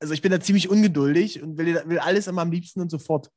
[0.00, 3.30] also ich bin da ziemlich ungeduldig und will, will alles immer am liebsten und sofort.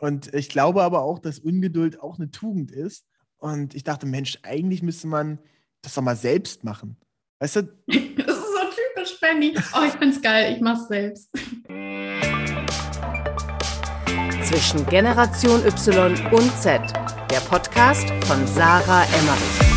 [0.00, 3.04] Und ich glaube aber auch, dass Ungeduld auch eine Tugend ist.
[3.36, 5.38] Und ich dachte, Mensch, eigentlich müsste man
[5.82, 6.96] das doch mal selbst machen.
[7.38, 7.62] Weißt du?
[8.16, 8.60] Das ist so
[8.94, 9.54] typisch Benny.
[9.74, 11.30] Oh, ich find's geil, ich mach's selbst.
[14.44, 16.80] Zwischen Generation Y und Z,
[17.30, 19.69] der Podcast von Sarah Emmerich.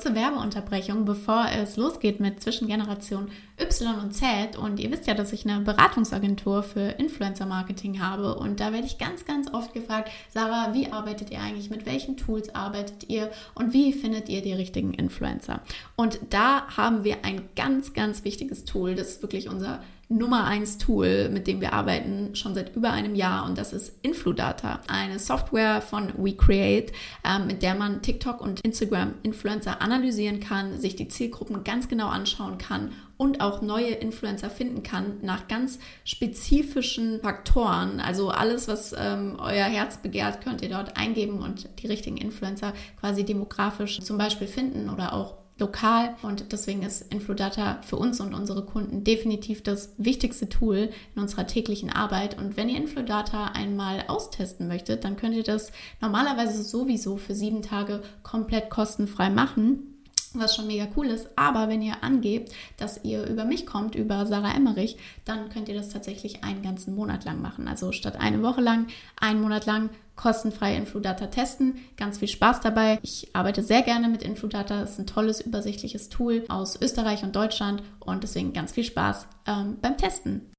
[0.00, 4.56] Kurze Werbeunterbrechung, bevor es losgeht mit Zwischengeneration Y und Z.
[4.56, 8.34] Und ihr wisst ja, dass ich eine Beratungsagentur für Influencer-Marketing habe.
[8.36, 11.68] Und da werde ich ganz, ganz oft gefragt, Sarah, wie arbeitet ihr eigentlich?
[11.68, 13.30] Mit welchen Tools arbeitet ihr?
[13.54, 15.60] Und wie findet ihr die richtigen Influencer?
[15.96, 18.94] Und da haben wir ein ganz, ganz wichtiges Tool.
[18.94, 23.14] Das ist wirklich unser Nummer eins Tool, mit dem wir arbeiten, schon seit über einem
[23.14, 26.92] Jahr und das ist Infludata, eine Software von WeCreate,
[27.24, 32.08] ähm, mit der man TikTok und Instagram Influencer analysieren kann, sich die Zielgruppen ganz genau
[32.08, 38.00] anschauen kann und auch neue Influencer finden kann nach ganz spezifischen Faktoren.
[38.00, 42.72] Also alles, was ähm, euer Herz begehrt, könnt ihr dort eingeben und die richtigen Influencer
[42.98, 48.34] quasi demografisch zum Beispiel finden oder auch lokal und deswegen ist Infludata für uns und
[48.34, 52.38] unsere Kunden definitiv das wichtigste Tool in unserer täglichen Arbeit.
[52.38, 57.62] Und wenn ihr Infludata einmal austesten möchtet, dann könnt ihr das normalerweise sowieso für sieben
[57.62, 59.89] Tage komplett kostenfrei machen
[60.34, 61.28] was schon mega cool ist.
[61.36, 65.74] Aber wenn ihr angebt, dass ihr über mich kommt, über Sarah Emmerich, dann könnt ihr
[65.74, 67.68] das tatsächlich einen ganzen Monat lang machen.
[67.68, 68.86] Also statt eine Woche lang,
[69.20, 71.78] einen Monat lang kostenfrei Infludata testen.
[71.96, 72.98] Ganz viel Spaß dabei.
[73.02, 74.82] Ich arbeite sehr gerne mit Infludata.
[74.82, 79.26] Es ist ein tolles, übersichtliches Tool aus Österreich und Deutschland und deswegen ganz viel Spaß
[79.46, 80.50] ähm, beim Testen.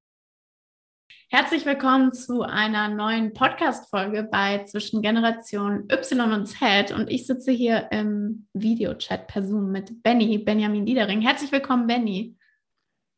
[1.34, 6.92] Herzlich willkommen zu einer neuen Podcast-Folge bei Zwischen Generation Y und Z.
[6.92, 11.22] Und ich sitze hier im Videochat per Zoom mit Benny, Benjamin Liedering.
[11.22, 12.36] Herzlich willkommen, Benny.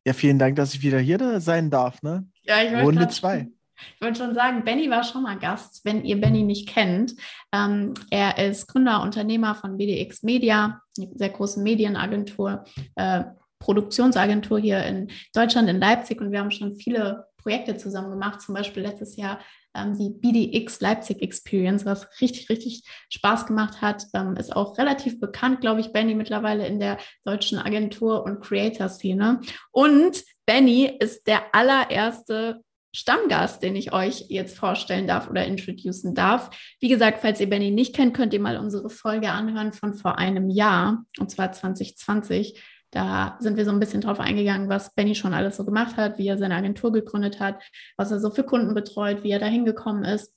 [0.07, 2.05] Ja, vielen Dank, dass ich wieder hier sein darf.
[2.05, 2.25] Ne?
[2.45, 3.49] Ja, ich Runde zwei.
[3.97, 7.17] Ich wollte schon sagen, Benny war schon mal Gast, wenn ihr Benny nicht kennt.
[7.51, 12.63] Ähm, er ist Gründer, Unternehmer von BDX Media, eine sehr großen Medienagentur,
[12.95, 13.25] äh,
[13.59, 16.21] Produktionsagentur hier in Deutschland, in Leipzig.
[16.21, 19.39] Und wir haben schon viele Projekte zusammen gemacht, zum Beispiel letztes Jahr
[19.77, 24.07] ähm, die BDX Leipzig Experience, was richtig, richtig Spaß gemacht hat.
[24.15, 29.41] Ähm, ist auch relativ bekannt, glaube ich, Benny mittlerweile in der deutschen Agentur- und Creator-Szene.
[29.71, 32.63] Und Benny ist der allererste
[32.97, 36.51] Stammgast, den ich euch jetzt vorstellen darf oder introducen darf.
[36.81, 40.17] Wie gesagt, falls ihr Benny nicht kennt, könnt ihr mal unsere Folge anhören von vor
[40.17, 42.63] einem Jahr, und zwar 2020.
[42.95, 46.17] Da sind wir so ein bisschen drauf eingegangen, was Benny schon alles so gemacht hat,
[46.17, 47.61] wie er seine Agentur gegründet hat,
[47.97, 50.33] was er so für Kunden betreut, wie er da hingekommen ist.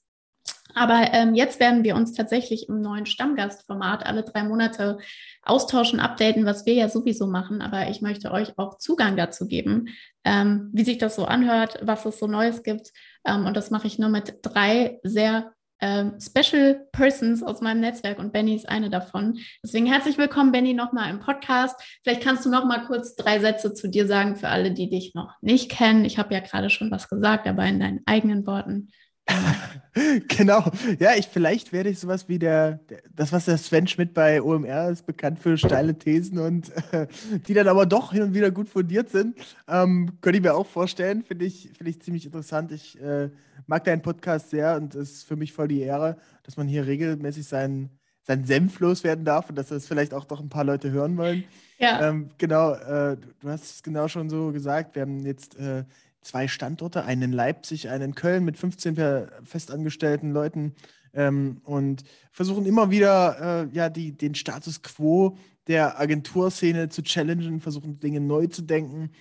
[0.73, 4.97] Aber ähm, jetzt werden wir uns tatsächlich im neuen Stammgastformat alle drei Monate
[5.43, 7.61] austauschen, updaten, was wir ja sowieso machen.
[7.61, 9.89] Aber ich möchte euch auch Zugang dazu geben,
[10.23, 12.91] ähm, wie sich das so anhört, was es so Neues gibt.
[13.25, 18.19] Ähm, und das mache ich nur mit drei sehr ähm, Special Persons aus meinem Netzwerk
[18.19, 19.39] und Benny ist eine davon.
[19.63, 21.79] Deswegen herzlich willkommen, Benny, nochmal im Podcast.
[22.03, 25.13] Vielleicht kannst du noch mal kurz drei Sätze zu dir sagen für alle, die dich
[25.13, 26.05] noch nicht kennen.
[26.05, 28.89] Ich habe ja gerade schon was gesagt, aber in deinen eigenen Worten.
[30.27, 30.63] genau.
[30.99, 34.41] Ja, ich vielleicht werde ich sowas wie der, der, das, was der Sven Schmidt bei
[34.41, 37.07] OMR ist, bekannt für steile Thesen und äh,
[37.47, 39.37] die dann aber doch hin und wieder gut fundiert sind.
[39.67, 41.23] Ähm, könnte ich mir auch vorstellen.
[41.23, 42.71] Finde ich, find ich ziemlich interessant.
[42.71, 43.29] Ich äh,
[43.65, 46.85] mag deinen Podcast sehr und es ist für mich voll die Ehre, dass man hier
[46.85, 47.89] regelmäßig seinen,
[48.21, 51.43] seinen Senf loswerden darf und dass das vielleicht auch doch ein paar Leute hören wollen.
[51.79, 52.09] Ja.
[52.09, 54.95] Ähm, genau, äh, du hast es genau schon so gesagt.
[54.95, 55.83] Wir haben jetzt äh,
[56.27, 58.95] zwei Standorte, einen in Leipzig, einen in Köln mit 15
[59.43, 60.75] festangestellten Leuten
[61.13, 65.37] ähm, und versuchen immer wieder äh, ja, die, den Status quo
[65.67, 69.11] der Agenturszene zu challengen, versuchen Dinge neu zu denken.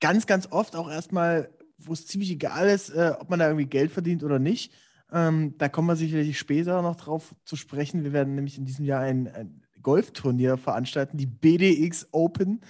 [0.00, 3.66] Ganz, ganz oft auch erstmal, wo es ziemlich egal ist, äh, ob man da irgendwie
[3.66, 4.72] Geld verdient oder nicht.
[5.12, 8.04] Ähm, da kommen wir sicherlich später noch drauf zu sprechen.
[8.04, 12.62] Wir werden nämlich in diesem Jahr ein, ein Golfturnier veranstalten, die BDX Open.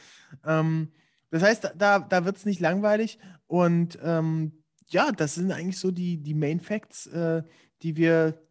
[0.44, 0.88] Ähm,
[1.30, 3.18] das heißt, da, da wird es nicht langweilig.
[3.54, 7.44] Und ähm, ja, das sind eigentlich so die, die Main Facts, äh,
[7.82, 8.42] die wir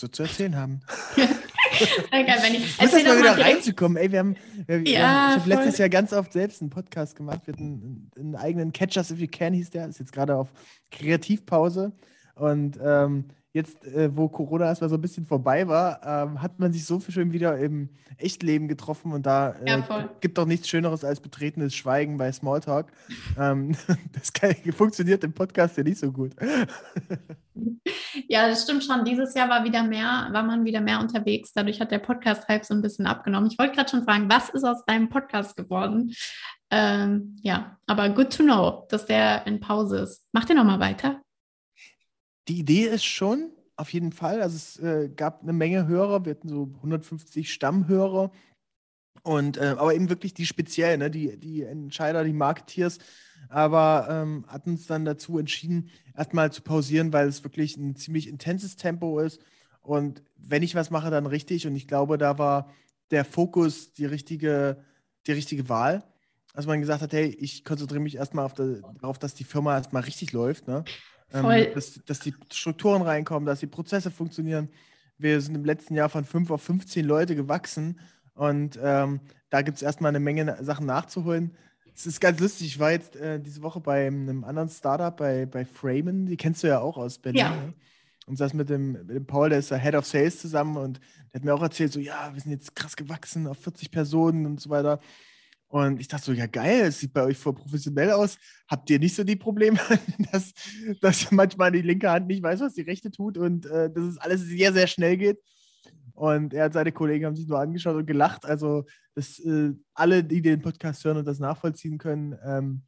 [0.00, 0.78] so zu erzählen haben.
[1.16, 3.96] Geil, wenn ich das mal wieder reinzukommen.
[3.96, 4.36] Ey, wir haben,
[4.68, 7.40] wir, ja, wir haben ich habe letztes Jahr ganz oft selbst einen Podcast gemacht.
[7.44, 9.88] Wir hatten einen, einen eigenen Catchers If You Can hieß der.
[9.88, 10.52] Ist jetzt gerade auf
[10.92, 11.90] Kreativpause.
[12.36, 16.72] Und ähm, jetzt, äh, wo Corona erstmal so ein bisschen vorbei war, ähm, hat man
[16.72, 21.04] sich so schön wieder im Echtleben getroffen und da äh, ja, gibt doch nichts Schöneres
[21.04, 22.90] als betretenes Schweigen bei Smalltalk.
[23.38, 23.76] ähm,
[24.12, 26.32] das kann, funktioniert im Podcast ja nicht so gut.
[28.28, 29.04] ja, das stimmt schon.
[29.04, 31.52] Dieses Jahr war wieder mehr, war man wieder mehr unterwegs.
[31.52, 33.50] Dadurch hat der Podcast-Hype so ein bisschen abgenommen.
[33.50, 36.14] Ich wollte gerade schon fragen, was ist aus deinem Podcast geworden?
[36.70, 40.26] Ähm, ja, aber good to know, dass der in Pause ist.
[40.32, 41.20] Macht ihr nochmal weiter?
[42.48, 44.42] Die Idee ist schon, auf jeden Fall.
[44.42, 48.30] Also es äh, gab eine Menge Hörer, wir hatten so 150 Stammhörer.
[49.22, 51.10] Und äh, aber eben wirklich die speziell, ne?
[51.10, 52.98] die, die Entscheider, die Marketeers,
[53.48, 58.28] aber ähm, hatten uns dann dazu entschieden, erstmal zu pausieren, weil es wirklich ein ziemlich
[58.28, 59.40] intensives Tempo ist.
[59.80, 61.66] Und wenn ich was mache, dann richtig.
[61.66, 62.72] Und ich glaube, da war
[63.10, 64.84] der Fokus die richtige,
[65.26, 66.04] die richtige Wahl.
[66.54, 70.02] Als man gesagt hat, hey, ich konzentriere mich erstmal auf darauf, dass die Firma erstmal
[70.02, 70.68] richtig läuft.
[70.68, 70.84] Ne?
[71.32, 74.68] Ähm, dass, dass die Strukturen reinkommen, dass die Prozesse funktionieren.
[75.18, 78.00] Wir sind im letzten Jahr von 5 auf 15 Leute gewachsen
[78.34, 79.20] und ähm,
[79.50, 81.54] da gibt es erstmal eine Menge Sachen nachzuholen.
[81.94, 85.46] Es ist ganz lustig, ich war jetzt äh, diese Woche bei einem anderen Startup, bei,
[85.46, 87.40] bei Framen, die kennst du ja auch aus Berlin.
[87.40, 87.50] Ja.
[87.50, 87.74] Ne?
[88.26, 91.00] Und saß mit dem, mit dem Paul, der ist der Head of Sales zusammen und
[91.32, 94.46] der hat mir auch erzählt, so, ja, wir sind jetzt krass gewachsen auf 40 Personen
[94.46, 95.00] und so weiter.
[95.72, 98.36] Und ich dachte so, ja geil, es sieht bei euch voll professionell aus.
[98.68, 99.78] Habt ihr nicht so die Probleme,
[100.30, 100.52] dass,
[101.00, 104.18] dass manchmal die linke Hand nicht weiß, was die rechte tut und äh, dass es
[104.18, 105.38] alles sehr, sehr schnell geht?
[106.12, 108.44] Und er und seine Kollegen haben sich nur angeschaut und gelacht.
[108.44, 108.84] Also,
[109.14, 112.82] dass äh, alle, die den Podcast hören und das nachvollziehen können, ähm,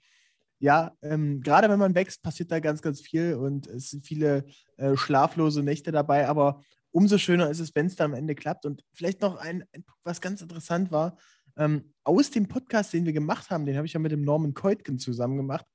[0.59, 4.45] ja, ähm, gerade wenn man wächst, passiert da ganz, ganz viel und es sind viele
[4.77, 6.29] äh, schlaflose Nächte dabei.
[6.29, 6.61] Aber
[6.91, 8.67] umso schöner ist es, wenn es da am Ende klappt.
[8.67, 11.17] Und vielleicht noch ein, ein was ganz interessant war,
[11.57, 14.55] ähm, aus dem Podcast, den wir gemacht haben, den habe ich ja mit dem Norman
[14.55, 15.67] Keutgen zusammen gemacht,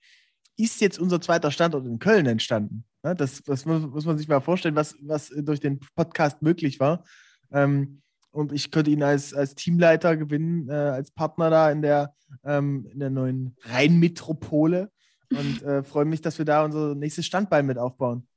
[0.57, 2.83] ist jetzt unser zweiter Standort in Köln entstanden.
[3.03, 6.79] Ja, das, das muss, muss, man sich mal vorstellen, was, was durch den Podcast möglich
[6.79, 7.05] war.
[7.51, 12.13] Ähm, und ich könnte ihn als, als Teamleiter gewinnen, äh, als Partner da in der,
[12.43, 14.91] ähm, in der neuen Rheinmetropole.
[15.31, 18.27] Und äh, freue mich, dass wir da unser nächstes Standbein mit aufbauen.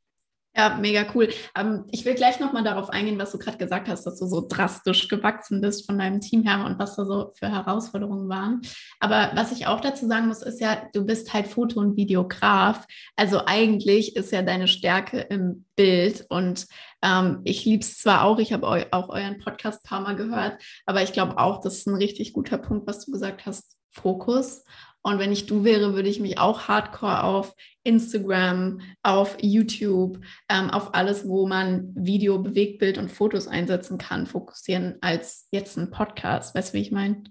[0.55, 1.31] Ja, mega cool.
[1.57, 4.47] Ähm, ich will gleich nochmal darauf eingehen, was du gerade gesagt hast, dass du so
[4.47, 8.61] drastisch gewachsen bist von deinem Team her und was da so für Herausforderungen waren.
[9.01, 12.87] Aber was ich auch dazu sagen muss, ist ja, du bist halt Foto- und Videograf.
[13.17, 16.67] Also eigentlich ist ja deine Stärke im Bild und
[17.03, 20.17] ähm, ich liebe es zwar auch, ich habe eu auch euren Podcast ein paar Mal
[20.17, 23.79] gehört, aber ich glaube auch, das ist ein richtig guter Punkt, was du gesagt hast,
[23.91, 24.65] Fokus.
[25.03, 30.71] Und wenn ich du wäre, würde ich mich auch hardcore auf Instagram, auf YouTube, ähm,
[30.71, 36.55] auf alles, wo man Video, Bewegtbild und Fotos einsetzen kann, fokussieren, als jetzt ein Podcast.
[36.55, 37.25] Weißt du, wie ich meine?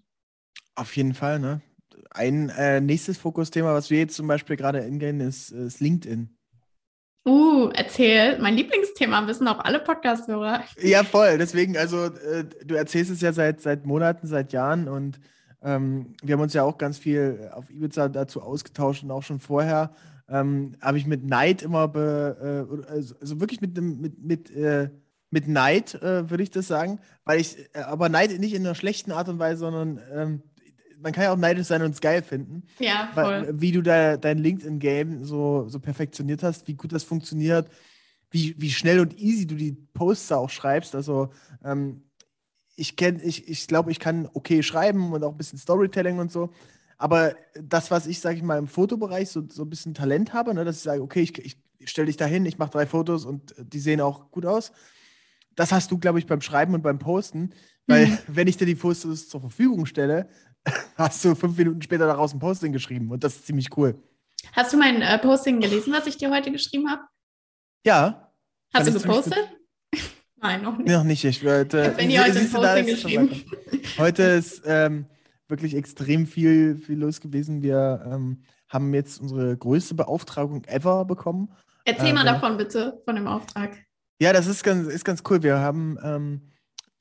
[0.76, 1.62] Auf jeden Fall, ne?
[2.10, 6.36] Ein äh, nächstes Fokusthema, was wir jetzt zum Beispiel gerade ingehen, ist, ist LinkedIn.
[7.26, 8.38] Uh, erzähl.
[8.40, 10.64] Mein Lieblingsthema wissen auch alle Podcast-Hörer.
[10.82, 11.38] Ja, voll.
[11.38, 15.20] Deswegen, also, äh, du erzählst es ja seit, seit Monaten, seit Jahren und
[15.64, 19.40] ähm, wir haben uns ja auch ganz viel auf Ibiza dazu ausgetauscht und auch schon
[19.40, 19.92] vorher
[20.28, 24.90] ähm, habe ich mit Neid immer, be, äh, also, also wirklich mit, mit, mit, äh,
[25.30, 28.76] mit Neid, äh, würde ich das sagen, weil ich, äh, aber Neid nicht in einer
[28.76, 30.42] schlechten Art und Weise, sondern ähm,
[31.02, 32.64] man kann ja auch neidisch sein und es geil finden.
[32.80, 33.24] Ja, voll.
[33.24, 37.70] Weil, wie du da dein LinkedIn-Game so, so perfektioniert hast, wie gut das funktioniert,
[38.30, 40.96] wie, wie schnell und easy du die Posts auch schreibst.
[40.96, 41.30] Also
[41.64, 42.04] ähm,
[42.76, 46.32] ich kenne, ich, ich glaube, ich kann okay schreiben und auch ein bisschen Storytelling und
[46.32, 46.52] so.
[46.98, 50.54] Aber das, was ich, sage ich mal, im Fotobereich so, so ein bisschen Talent habe,
[50.54, 51.58] ne, dass ich sage, okay, ich, ich
[51.90, 54.72] stelle dich da hin, ich mache drei Fotos und die sehen auch gut aus.
[55.56, 57.54] Das hast du, glaube ich, beim Schreiben und beim Posten.
[57.88, 58.18] Weil, mhm.
[58.28, 60.30] wenn ich dir die Fotos zur Verfügung stelle,
[60.96, 63.12] hast du fünf Minuten später daraus ein Posting geschrieben.
[63.12, 64.02] Und das ist ziemlich cool.
[64.54, 67.04] Hast du mein äh, Posting gelesen, was ich dir heute geschrieben habe?
[67.86, 68.32] Ja.
[68.74, 69.50] Hast du gepostet?
[70.42, 70.90] Nein, noch nicht.
[70.90, 71.24] Noch nicht.
[71.24, 73.44] Ich, werde, Wenn ihr heute ein Posting geschrieben.
[73.98, 75.06] Heute ist ähm,
[75.48, 77.62] wirklich extrem viel, viel los gewesen.
[77.62, 81.54] Wir ähm, haben jetzt unsere größte Beauftragung ever bekommen.
[81.86, 83.78] Erzähl äh, mal davon bitte, von dem Auftrag.
[84.20, 85.44] Ja, das ist ganz, ist ganz cool.
[85.44, 86.52] Wir haben ähm,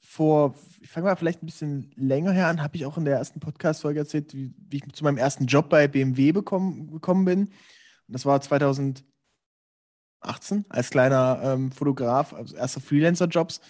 [0.00, 3.16] vor, ich fange mal vielleicht ein bisschen länger her an, habe ich auch in der
[3.16, 7.40] ersten Podcast-Folge erzählt, wie, wie, ich zu meinem ersten Job bei BMW bekommen, gekommen bin.
[7.40, 7.52] Und
[8.08, 9.04] das war 2000.
[10.20, 13.60] 18 als kleiner ähm, Fotograf, also erster Freelancer-Jobs.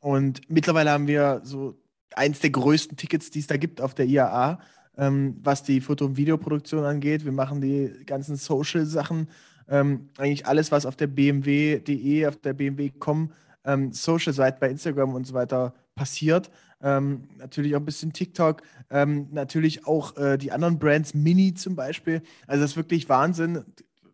[0.00, 1.76] Und mittlerweile haben wir so
[2.14, 4.60] eins der größten Tickets, die es da gibt auf der IAA,
[4.96, 7.24] ähm, was die Foto- und Videoproduktion angeht.
[7.24, 9.28] Wir machen die ganzen Social-Sachen,
[9.68, 13.32] ähm, eigentlich alles, was auf der BMW.de, auf der BMW.com
[13.64, 16.50] ähm, Social-Seite bei Instagram und so weiter passiert.
[16.80, 21.74] Ähm, natürlich auch ein bisschen TikTok, ähm, natürlich auch äh, die anderen Brands, Mini zum
[21.74, 22.22] Beispiel.
[22.46, 23.64] Also das ist wirklich Wahnsinn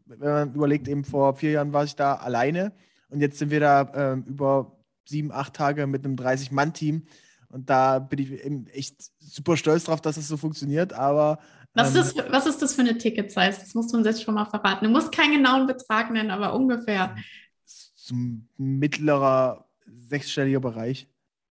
[0.06, 2.72] wenn man überlegt, eben vor vier Jahren war ich da alleine
[3.08, 7.06] Und jetzt sind wir da äh, über sieben, acht Tage mit einem 30-Mann-Team.
[7.48, 10.92] Und da bin ich echt super stolz drauf, dass es das so funktioniert.
[10.92, 11.38] Aber
[11.72, 13.58] was, ist das, was ist das für eine Ticket-Size?
[13.60, 14.84] Das musst du uns jetzt schon mal verraten.
[14.84, 17.14] Du musst keinen genauen Betrag nennen, aber ungefähr.
[18.10, 21.08] Ein mittlerer sechsstelliger Bereich.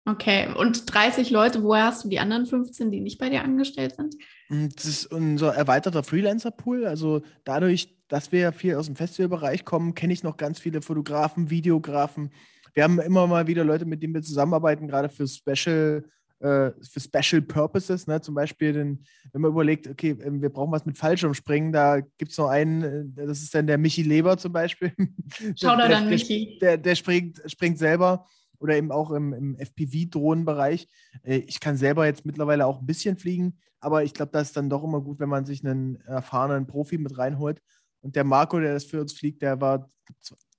[0.05, 3.95] Okay, und 30 Leute, woher hast du die anderen 15, die nicht bei dir angestellt
[3.95, 4.15] sind?
[4.47, 6.85] Hm, das ist unser erweiterter Freelancer-Pool.
[6.85, 11.49] Also dadurch, dass wir viel aus dem Festivalbereich kommen, kenne ich noch ganz viele Fotografen,
[11.49, 12.31] Videografen.
[12.73, 16.03] Wir haben immer mal wieder Leute, mit denen wir zusammenarbeiten, gerade für Special
[16.39, 18.19] äh, für Special Purposes, ne?
[18.19, 22.31] zum Beispiel, den, wenn man überlegt, okay, ähm, wir brauchen was mit Fallschirmspringen, da gibt
[22.31, 24.91] es noch einen, äh, das ist dann der Michi Leber zum Beispiel.
[25.55, 26.57] Schau da dann, Michi.
[26.59, 28.25] Der, der, springt, springt selber
[28.57, 30.87] oder eben auch im, im FPV-Drohnenbereich.
[31.23, 34.57] Äh, ich kann selber jetzt mittlerweile auch ein bisschen fliegen, aber ich glaube, das ist
[34.57, 37.61] dann doch immer gut, wenn man sich einen erfahrenen Profi mit reinholt.
[38.01, 39.89] Und der Marco, der das für uns fliegt, der war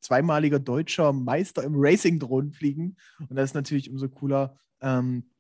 [0.01, 2.97] zweimaliger deutscher Meister im Racing-Drohnenfliegen.
[3.29, 5.31] Und das ist natürlich umso cooler, ähm,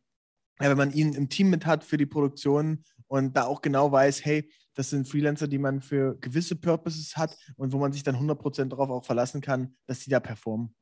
[0.59, 4.25] wenn man ihn im Team mit hat für die Produktion und da auch genau weiß,
[4.25, 8.17] hey, das sind Freelancer, die man für gewisse Purposes hat und wo man sich dann
[8.17, 10.75] 100% darauf auch verlassen kann, dass die da performen.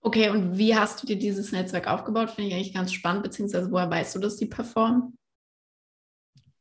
[0.00, 2.30] Okay, und wie hast du dir dieses Netzwerk aufgebaut?
[2.30, 5.16] Finde ich eigentlich ganz spannend, beziehungsweise woher weißt du, dass die performen?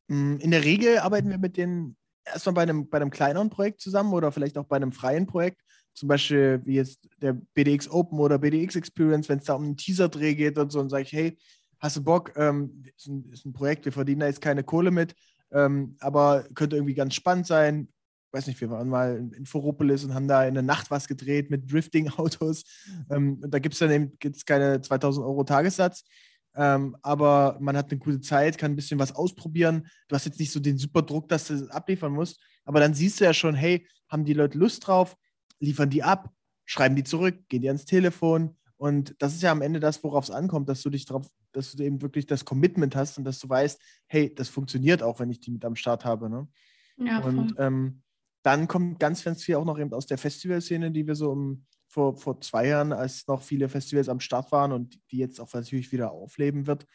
[0.08, 3.81] Mm, in der Regel arbeiten wir mit denen erstmal bei einem, bei einem kleineren Projekt
[3.81, 5.61] zusammen oder vielleicht auch bei einem freien Projekt.
[5.93, 9.77] Zum Beispiel wie jetzt der BDX Open oder BDX Experience, wenn es da um einen
[9.77, 11.37] Teaser-Dreh geht und so, und sage ich, hey,
[11.79, 12.33] hast du Bock?
[12.35, 15.15] Ähm, ist, ein, ist, ein, Projekt, wir verdienen da jetzt keine Kohle mit,
[15.51, 17.89] ähm, aber könnte irgendwie ganz spannend sein.
[18.31, 21.51] Weiß nicht, wir waren mal in Foropolis und haben da in der Nacht was gedreht
[21.51, 22.63] mit Drifting-Autos.
[23.11, 26.03] Ähm, da gibt es dann eben gibt's keine 2000 Euro Tagessatz.
[26.55, 29.88] Ähm, aber man hat eine gute Zeit, kann ein bisschen was ausprobieren.
[30.07, 32.93] Du hast jetzt nicht so den super Druck, dass du das abliefern musst, aber dann
[32.93, 35.15] siehst du ja schon, hey, haben die Leute Lust drauf,
[35.60, 36.31] liefern die ab,
[36.65, 40.25] schreiben die zurück, gehen die ans Telefon, und das ist ja am Ende das, worauf
[40.25, 43.39] es ankommt, dass du dich drauf, dass du eben wirklich das Commitment hast und dass
[43.39, 46.29] du weißt, hey, das funktioniert auch, wenn ich die mit am Start habe.
[46.29, 46.50] Ne?
[46.98, 48.01] Ja, und ähm,
[48.41, 51.65] dann kommt ganz, ganz viel auch noch eben aus der Festivalszene, die wir so um,
[51.93, 55.53] vor, vor zwei Jahren, als noch viele Festivals am Start waren und die jetzt auch
[55.53, 56.85] natürlich wieder aufleben wird.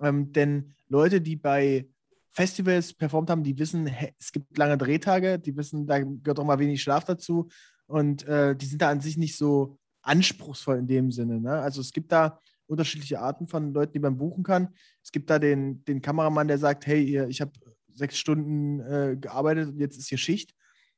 [0.00, 1.88] Ähm, denn Leute, die bei
[2.28, 6.60] Festivals performt haben, die wissen, es gibt lange Drehtage, die wissen, da gehört auch mal
[6.60, 7.48] wenig Schlaf dazu
[7.86, 11.40] und äh, die sind da an sich nicht so anspruchsvoll in dem Sinne.
[11.40, 11.50] Ne?
[11.50, 14.68] Also es gibt da unterschiedliche Arten von Leuten, die man buchen kann.
[15.02, 17.52] Es gibt da den, den Kameramann, der sagt, hey, ich habe
[17.94, 20.54] sechs Stunden äh, gearbeitet und jetzt ist hier Schicht.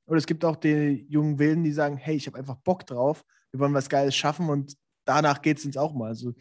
[0.06, 3.24] Oder es gibt auch die jungen Wilden, die sagen, hey, ich habe einfach Bock drauf,
[3.52, 6.08] wir wollen was Geiles schaffen und danach geht es uns auch mal.
[6.08, 6.34] Also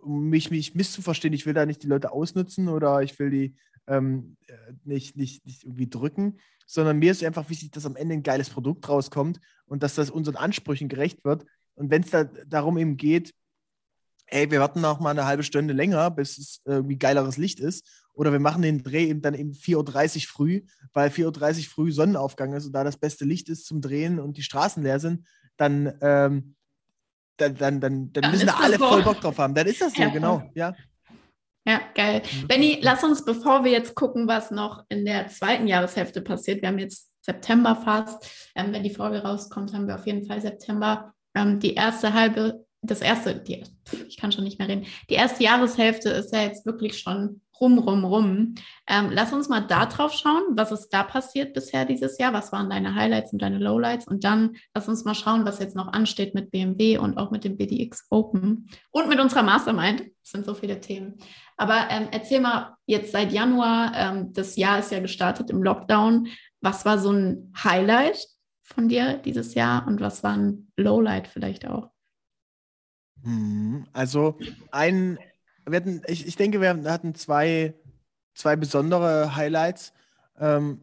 [0.00, 3.56] um mich, mich misszuverstehen, ich will da nicht die Leute ausnutzen oder ich will die
[3.86, 4.54] ähm, äh,
[4.84, 8.50] nicht, nicht, nicht irgendwie drücken, sondern mir ist einfach wichtig, dass am Ende ein geiles
[8.50, 12.96] Produkt rauskommt und dass das unseren Ansprüchen gerecht wird und wenn es da darum eben
[12.96, 13.32] geht,
[14.26, 18.06] ey, wir warten noch mal eine halbe Stunde länger, bis es irgendwie geileres Licht ist,
[18.12, 21.92] oder wir machen den Dreh eben dann eben 4.30 Uhr früh, weil 4.30 Uhr früh
[21.92, 25.24] Sonnenaufgang ist und da das beste Licht ist zum Drehen und die Straßen leer sind,
[25.58, 26.54] dann, ähm,
[27.36, 28.88] dann, dann, dann, dann, müssen da alle so.
[28.88, 29.54] voll Bock drauf haben.
[29.54, 30.08] Dann ist das so, ja.
[30.08, 30.42] genau.
[30.54, 30.74] Ja.
[31.66, 32.22] Ja, geil.
[32.22, 32.48] Mhm.
[32.48, 36.68] Benny, lass uns, bevor wir jetzt gucken, was noch in der zweiten Jahreshälfte passiert, wir
[36.68, 41.12] haben jetzt September fast, ähm, wenn die Folge rauskommt, haben wir auf jeden Fall September
[41.34, 43.64] ähm, die erste halbe, das erste, die,
[44.06, 47.78] ich kann schon nicht mehr reden, die erste Jahreshälfte ist ja jetzt wirklich schon rum,
[47.78, 48.54] rum, rum.
[48.86, 52.52] Ähm, lass uns mal da drauf schauen, was ist da passiert bisher dieses Jahr, was
[52.52, 55.92] waren deine Highlights und deine Lowlights und dann lass uns mal schauen, was jetzt noch
[55.92, 60.00] ansteht mit BMW und auch mit dem BDX Open und mit unserer Mastermind.
[60.00, 61.18] Das sind so viele Themen.
[61.56, 66.28] Aber ähm, erzähl mal jetzt seit Januar, ähm, das Jahr ist ja gestartet im Lockdown.
[66.60, 68.24] Was war so ein Highlight
[68.62, 71.90] von dir dieses Jahr und was war ein Lowlight vielleicht auch?
[73.22, 74.38] Hm, also
[74.70, 75.18] ein,
[75.66, 77.74] hatten, ich, ich denke, wir hatten zwei,
[78.34, 79.92] zwei besondere Highlights.
[80.38, 80.80] Ähm,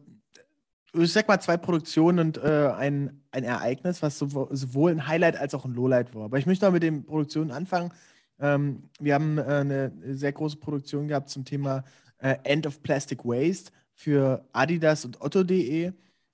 [0.92, 5.54] ich sag mal zwei Produktionen und äh, ein, ein Ereignis, was sowohl ein Highlight als
[5.54, 6.24] auch ein Lowlight war.
[6.24, 7.92] Aber ich möchte mal mit den Produktionen anfangen.
[8.38, 11.84] Ähm, wir haben äh, eine sehr große Produktion gehabt zum Thema
[12.18, 15.92] äh, End of Plastic Waste für Adidas und Otto.de.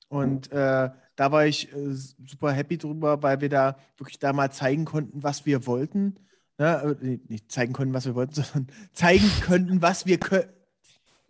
[0.09, 4.51] Und äh, da war ich äh, super happy drüber, weil wir da wirklich da mal
[4.51, 6.17] zeigen konnten, was wir wollten.
[6.59, 6.97] Ne?
[7.03, 10.49] Äh, nicht zeigen konnten, was wir wollten, sondern zeigen könnten, was wir können.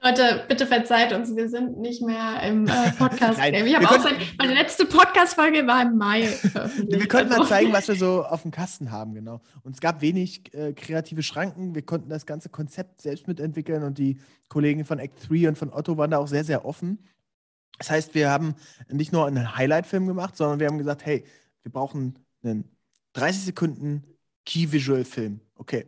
[0.05, 3.39] Leute, bitte verzeiht uns, wir sind nicht mehr im äh, Podcast.
[3.39, 6.23] Nein, ich habe auch seit, meine letzte Podcast-Folge war im Mai.
[6.53, 9.41] wir konnten mal also zeigen, was wir so auf dem Kasten haben, genau.
[9.63, 11.77] Und es gab wenig äh, kreative Schranken.
[11.77, 15.73] Wir konnten das ganze Konzept selbst mitentwickeln und die Kollegen von Act 3 und von
[15.73, 16.99] Otto waren da auch sehr, sehr offen.
[17.79, 18.55] Das heißt, wir haben
[18.89, 21.25] nicht nur einen Highlight-Film gemacht, sondern wir haben gesagt, hey,
[21.63, 22.65] wir brauchen einen
[23.15, 24.05] 30 Sekunden
[24.45, 25.41] Key Visual Film.
[25.55, 25.87] Okay.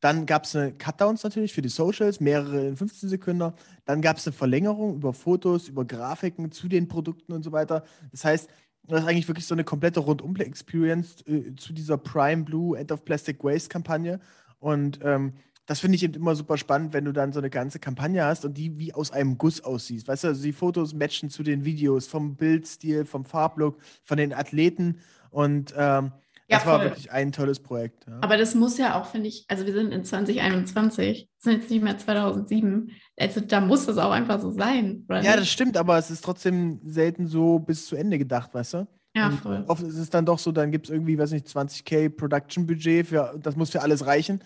[0.00, 3.52] Dann gab es eine Cutdowns natürlich für die Socials, mehrere in 15 Sekunden.
[3.84, 7.84] Dann gab es eine Verlängerung über Fotos, über Grafiken zu den Produkten und so weiter.
[8.10, 8.50] Das heißt,
[8.84, 13.04] das ist eigentlich wirklich so eine komplette Rundum-Experience äh, zu dieser Prime Blue End of
[13.04, 14.18] Plastic Waste Kampagne.
[14.58, 15.34] Und ähm,
[15.72, 18.44] das finde ich eben immer super spannend, wenn du dann so eine ganze Kampagne hast
[18.44, 20.06] und die wie aus einem Guss aussieht.
[20.06, 24.34] Weißt du, also die Fotos matchen zu den Videos, vom Bildstil, vom Farblook, von den
[24.34, 24.98] Athleten.
[25.30, 26.12] Und ähm,
[26.46, 26.90] ja, das war voll.
[26.90, 28.06] wirklich ein tolles Projekt.
[28.06, 28.18] Ja.
[28.20, 31.82] Aber das muss ja auch, finde ich, also wir sind in 2021, sind jetzt nicht
[31.82, 32.90] mehr 2007.
[33.18, 35.06] Also da muss das auch einfach so sein.
[35.08, 35.36] ja, nicht?
[35.38, 38.86] das stimmt, aber es ist trotzdem selten so bis zu Ende gedacht, weißt du?
[39.14, 39.64] Ja, und voll.
[39.68, 43.38] Oft ist es dann doch so, dann gibt es irgendwie, weiß nicht, 20k Production-Budget, für,
[43.42, 44.42] das muss für alles reichen.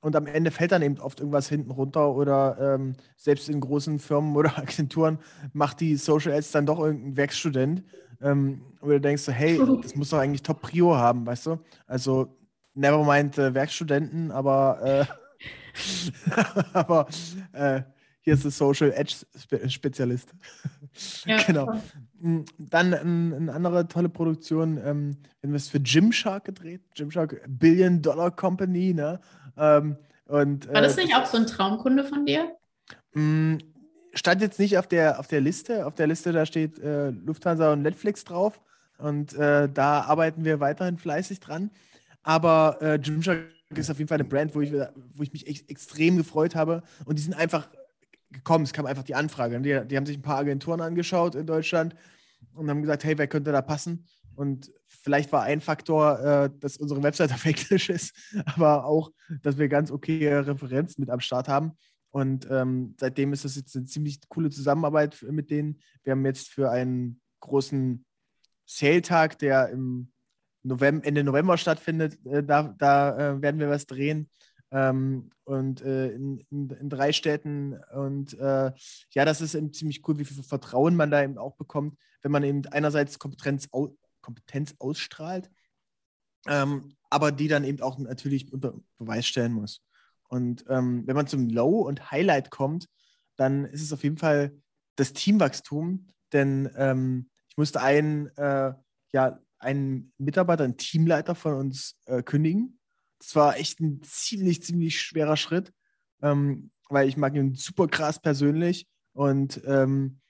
[0.00, 3.98] Und am Ende fällt dann eben oft irgendwas hinten runter oder ähm, selbst in großen
[3.98, 5.18] Firmen oder Agenturen
[5.52, 7.82] macht die Social Ads dann doch irgendein Werkstudent.
[8.20, 11.58] Ähm, wo du denkst, hey, das muss doch eigentlich Top-Prio haben, weißt du?
[11.86, 12.36] Also,
[12.74, 15.04] nevermind äh, Werkstudenten, aber, äh,
[16.72, 17.06] aber
[17.52, 17.82] äh,
[18.20, 19.14] hier ist der Social Edge
[19.68, 20.34] Spezialist.
[21.24, 21.72] Ja, genau.
[22.20, 26.82] Hm, dann eine ein andere tolle Produktion, ähm, wir haben es für Gymshark gedreht.
[26.94, 29.20] Gymshark, Billion Dollar Company, ne?
[29.58, 29.96] Ähm,
[30.26, 32.56] und, War das äh, nicht auch so ein Traumkunde von dir?
[33.14, 33.58] Mh, hm,
[34.14, 35.86] stand jetzt nicht auf der, auf der Liste.
[35.86, 38.60] Auf der Liste, da steht äh, Lufthansa und Netflix drauf.
[38.98, 41.70] Und äh, da arbeiten wir weiterhin fleißig dran.
[42.22, 45.60] Aber äh, Gymshark ist auf jeden Fall eine Brand, wo ich, wo ich mich ex
[45.62, 46.82] extrem gefreut habe.
[47.04, 47.68] Und die sind einfach
[48.30, 48.64] gekommen.
[48.64, 49.60] Es kam einfach die Anfrage.
[49.60, 51.94] Die, die haben sich ein paar Agenturen angeschaut in Deutschland
[52.54, 54.06] und haben gesagt, hey, wer könnte da passen?
[54.34, 54.70] Und
[55.02, 58.14] vielleicht war ein Faktor, äh, dass unsere Website auf Englisch ist,
[58.44, 59.10] aber auch,
[59.42, 61.72] dass wir ganz okay Referenzen mit am Start haben.
[62.10, 65.80] Und ähm, seitdem ist das jetzt eine ziemlich coole Zusammenarbeit mit denen.
[66.04, 68.04] Wir haben jetzt für einen großen
[68.64, 70.10] Sale-Tag, der im
[70.62, 74.30] November, Ende November stattfindet, äh, da, da äh, werden wir was drehen.
[74.70, 77.78] Ähm, und äh, in, in, in, drei Städten.
[77.94, 78.72] Und äh,
[79.12, 82.32] ja, das ist eben ziemlich cool, wie viel Vertrauen man da eben auch bekommt, wenn
[82.32, 83.96] man eben einerseits Kompetenz, au
[84.28, 85.50] Kompetenz ausstrahlt,
[86.46, 89.82] ähm, aber die dann eben auch natürlich unter Beweis stellen muss.
[90.28, 92.88] Und ähm, wenn man zum Low und Highlight kommt,
[93.36, 94.52] dann ist es auf jeden Fall
[94.96, 98.74] das Teamwachstum, denn ähm, ich musste einen, äh,
[99.12, 102.78] ja, einen Mitarbeiter, einen Teamleiter von uns äh, kündigen.
[103.18, 105.72] Das war echt ein ziemlich, ziemlich schwerer Schritt,
[106.20, 110.20] ähm, weil ich mag ihn super krass persönlich und ähm,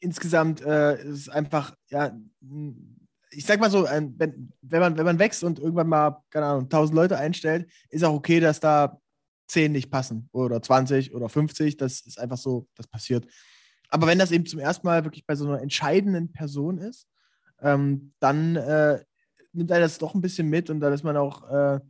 [0.00, 2.14] insgesamt äh, ist es einfach, ja,
[3.32, 6.64] ich sag mal so, wenn, wenn, man, wenn man wächst und irgendwann mal, keine Ahnung,
[6.64, 9.00] 1000 Leute einstellt, ist auch okay, dass da
[9.48, 11.76] 10 nicht passen oder 20 oder 50.
[11.76, 13.26] Das ist einfach so, das passiert.
[13.88, 17.06] Aber wenn das eben zum ersten Mal wirklich bei so einer entscheidenden Person ist,
[17.60, 19.02] ähm, dann äh,
[19.52, 21.80] nimmt er das doch ein bisschen mit und dann ist man auch äh,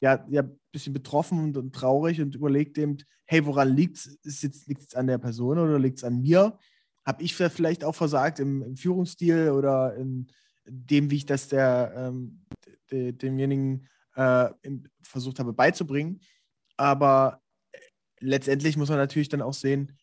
[0.00, 4.42] ja, ja, ein bisschen betroffen und, und, traurig und überlegt eben, hey, woran liegt es?
[4.66, 6.58] Liegt es an der Person oder liegt es an mir?
[7.04, 10.28] Habe ich vielleicht auch versagt im, im Führungsstil oder in
[10.70, 12.46] dem, wie ich das der, ähm,
[12.90, 14.48] de, demjenigen äh,
[15.02, 16.20] versucht habe beizubringen?
[16.76, 17.42] Aber
[18.20, 19.98] letztendlich muss man natürlich dann auch sehen,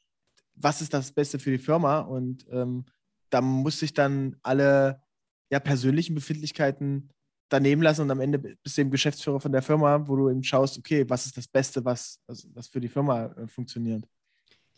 [0.56, 2.86] was ist das Beste für die Firma und ähm,
[3.30, 5.01] da muss sich dann alle
[5.49, 7.10] ja, persönlichen Befindlichkeiten
[7.49, 10.43] daneben lassen und am Ende bist du eben Geschäftsführer von der Firma, wo du eben
[10.43, 14.03] schaust, okay, was ist das Beste, was, was, was für die Firma äh, funktioniert.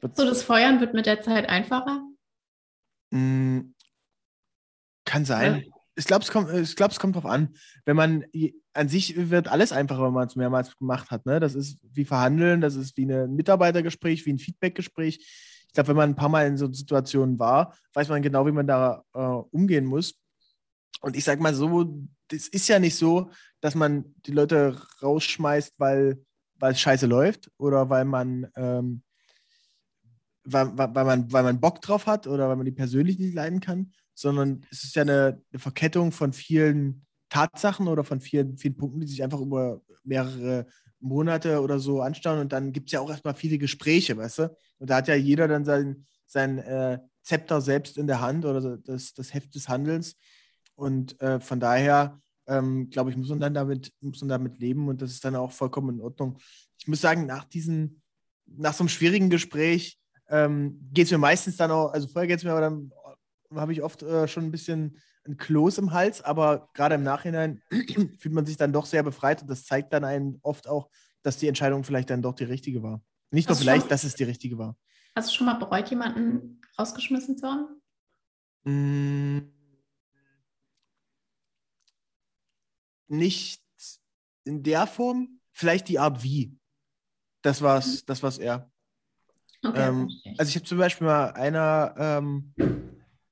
[0.02, 2.04] So, das Feuern wird mit der Zeit einfacher?
[3.12, 3.74] Mm,
[5.06, 5.64] kann sein.
[5.66, 7.56] Ja ich glaube, es kommt, ich glaube, es kommt drauf an.
[7.86, 8.24] Wenn man
[8.74, 11.26] an sich wird alles einfacher, wenn man es mehrmals gemacht hat.
[11.26, 11.42] Ne?
[11.42, 15.18] Das ist wie Verhandeln, das ist wie ein Mitarbeitergespräch, wie ein Feedbackgespräch.
[15.68, 18.54] Ich glaube, wenn man ein paar Mal in so Situationen war, weiß man genau, wie
[18.54, 20.16] man da äh, umgehen muss.
[21.02, 25.74] Und ich sage mal so, das ist ja nicht so, dass man die Leute rausschmeißt,
[25.78, 26.24] weil,
[26.56, 29.04] weil es scheiße läuft oder weil man, ähm,
[30.46, 33.60] weil, weil, man, weil man Bock drauf hat oder weil man die persönlich nicht leiden
[33.60, 38.76] kann, sondern es ist ja eine, eine Verkettung von vielen Tatsachen oder von vielen, vielen
[38.76, 40.66] Punkten, die sich einfach über mehrere
[41.00, 42.40] Monate oder so anstauen.
[42.40, 44.58] Und dann gibt es ja auch erstmal viele Gespräche, weißt du?
[44.80, 48.78] Und da hat ja jeder dann sein, sein äh, Zepter selbst in der Hand oder
[48.78, 50.18] das, das Heft des Handelns.
[50.76, 54.90] Und äh, von daher, ähm, glaube ich, muss man dann damit, muss man damit leben
[54.90, 56.40] und das ist dann auch vollkommen in Ordnung.
[56.78, 58.02] Ich muss sagen, nach diesen,
[58.46, 59.98] nach so einem schwierigen Gespräch
[60.30, 62.92] ähm, geht es mir meistens dann auch, also vorher geht es mir aber dann
[63.56, 67.62] habe ich oft äh, schon ein bisschen ein Kloß im Hals, aber gerade im Nachhinein
[68.20, 70.90] fühlt man sich dann doch sehr befreit und das zeigt dann einen oft auch,
[71.22, 73.02] dass die Entscheidung vielleicht dann doch die richtige war.
[73.32, 74.78] Nicht nur vielleicht, schon, dass es die richtige war.
[75.16, 77.82] Hast du schon mal bereut, jemanden rausgeschmissen zu haben?
[78.64, 79.60] Mm.
[83.10, 83.62] nicht
[84.46, 86.58] in der Form, vielleicht die Art wie.
[87.42, 88.72] Das war's, das war's eher.
[89.64, 92.54] Okay, ähm, also ich habe zum Beispiel mal einer ähm,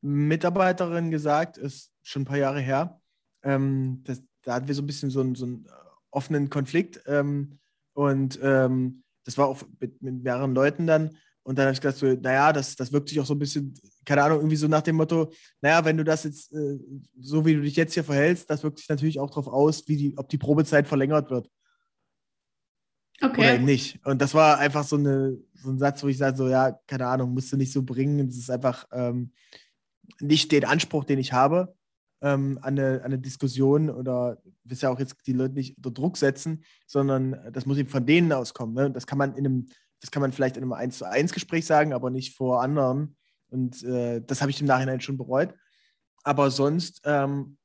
[0.02, 3.00] Mitarbeiterin gesagt, ist schon ein paar Jahre her,
[3.44, 5.68] ähm, das, da hatten wir so ein bisschen so, einen, so einen
[6.12, 7.60] offenen Konflikt ähm,
[7.94, 11.98] und ähm, das war auch mit, mit, mehreren Leuten dann und dann habe ich gesagt,
[11.98, 13.74] so, naja, das, das wirkt sich auch so ein bisschen,
[14.06, 15.32] keine Ahnung, irgendwie so nach dem Motto,
[15.62, 16.78] naja, wenn du das jetzt, äh,
[17.20, 19.98] so wie du dich jetzt hier verhältst, das wirkt sich natürlich auch darauf aus, wie
[19.98, 21.50] die, ob die Probezeit verlängert wird.
[23.22, 23.40] Okay.
[23.40, 24.06] Oder eben nicht.
[24.06, 27.08] Und das war einfach so, eine, so ein Satz, wo ich sage, so, ja, keine
[27.08, 28.28] Ahnung, musst du nicht so bringen.
[28.28, 29.32] Es ist einfach ähm,
[30.20, 31.76] nicht den Anspruch, den ich habe
[32.22, 35.92] ähm, an, eine, an eine Diskussion oder willst ja auch jetzt die Leute nicht unter
[35.92, 38.76] Druck setzen, sondern das muss eben von denen auskommen.
[38.76, 38.92] Ne?
[38.92, 39.68] Das kann man in einem,
[40.00, 43.16] das kann man vielleicht in einem 1 zu 1 Gespräch sagen, aber nicht vor anderen.
[43.50, 45.54] Und äh, das habe ich im Nachhinein schon bereut.
[46.24, 47.58] Aber sonst ähm,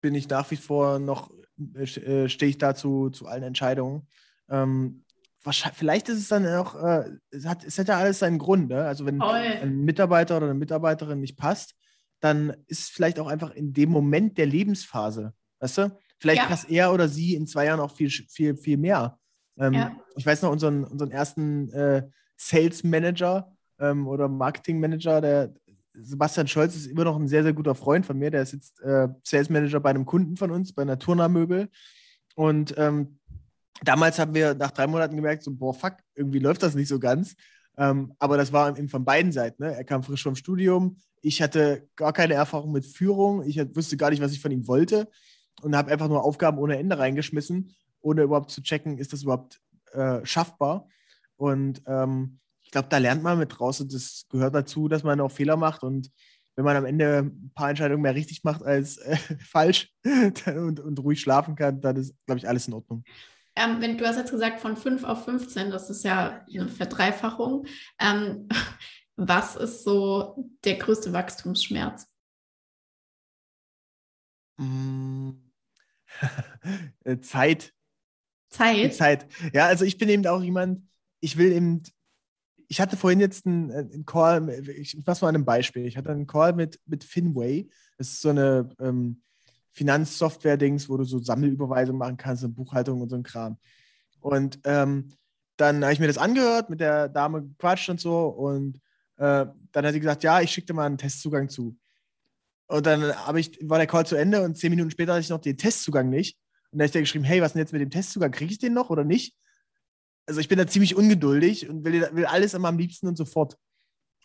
[0.00, 1.30] bin ich nach wie vor noch,
[1.74, 4.08] äh, stehe ich dazu zu allen Entscheidungen.
[4.48, 5.04] Ähm,
[5.40, 8.68] vielleicht ist es dann auch, äh, es, hat, es hat ja alles seinen Grund.
[8.68, 8.84] Ne?
[8.84, 9.36] Also wenn Voll.
[9.36, 11.74] ein Mitarbeiter oder eine Mitarbeiterin nicht passt,
[12.20, 15.32] dann ist es vielleicht auch einfach in dem Moment der Lebensphase.
[15.58, 15.98] Weißt du?
[16.18, 16.48] Vielleicht ja.
[16.48, 19.18] passt er oder sie in zwei Jahren auch viel, viel, viel mehr.
[19.58, 19.96] Ähm, ja.
[20.16, 25.54] Ich weiß noch, unseren, unseren ersten äh, Sales Manager ähm, oder Marketing Manager, der
[25.94, 28.30] Sebastian Scholz ist immer noch ein sehr, sehr guter Freund von mir.
[28.30, 31.68] Der ist jetzt äh, Sales Manager bei einem Kunden von uns, bei Naturna Möbel.
[32.36, 33.18] Und ähm,
[33.82, 36.98] damals haben wir nach drei Monaten gemerkt, so, boah, fuck, irgendwie läuft das nicht so
[36.98, 37.34] ganz.
[37.76, 39.62] Ähm, aber das war eben von beiden Seiten.
[39.62, 39.74] Ne?
[39.74, 40.96] Er kam frisch vom Studium.
[41.22, 43.42] Ich hatte gar keine Erfahrung mit Führung.
[43.42, 45.08] Ich wusste gar nicht, was ich von ihm wollte.
[45.62, 49.60] Und habe einfach nur Aufgaben ohne Ende reingeschmissen, ohne überhaupt zu checken, ist das überhaupt
[49.92, 50.88] äh, schaffbar.
[51.36, 53.58] Und ähm, ich glaube, da lernt man mit.
[53.58, 55.82] Und das gehört dazu, dass man auch Fehler macht.
[55.82, 56.10] Und
[56.56, 59.92] wenn man am Ende ein paar Entscheidungen mehr richtig macht als äh, falsch
[60.46, 63.04] und, und ruhig schlafen kann, dann ist, glaube ich, alles in Ordnung.
[63.60, 67.66] Ähm, wenn, du hast jetzt gesagt, von 5 auf 15, das ist ja eine Verdreifachung.
[67.98, 68.48] Ähm,
[69.16, 72.06] was ist so der größte Wachstumsschmerz?
[74.56, 75.32] Mm.
[77.20, 77.74] Zeit.
[78.48, 78.94] Zeit?
[78.94, 79.26] Zeit.
[79.52, 80.82] Ja, also ich bin eben auch jemand,
[81.20, 81.82] ich will eben,
[82.66, 85.84] ich hatte vorhin jetzt einen, einen Call, ich mach's mal an einem Beispiel.
[85.86, 87.68] Ich hatte einen Call mit, mit Finway.
[87.98, 89.22] Das ist so eine ähm,
[89.72, 93.58] Finanzsoftware-Dings, wo du so Sammelüberweisungen machen kannst und Buchhaltung und so ein Kram.
[94.20, 95.12] Und ähm,
[95.56, 98.28] dann habe ich mir das angehört, mit der Dame gequatscht und so.
[98.28, 98.76] Und
[99.16, 101.76] äh, dann hat sie gesagt, ja, ich schicke dir mal einen Testzugang zu.
[102.66, 105.40] Und dann ich, war der Call zu Ende und zehn Minuten später hatte ich noch
[105.40, 106.38] den Testzugang nicht.
[106.70, 108.30] Und dann habe ich dir geschrieben, hey, was denn jetzt mit dem Testzugang?
[108.30, 109.36] Kriege ich den noch oder nicht?
[110.26, 113.56] Also ich bin da ziemlich ungeduldig und will, will alles immer am liebsten und sofort.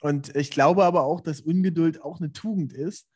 [0.01, 3.07] Und ich glaube aber auch, dass Ungeduld auch eine Tugend ist.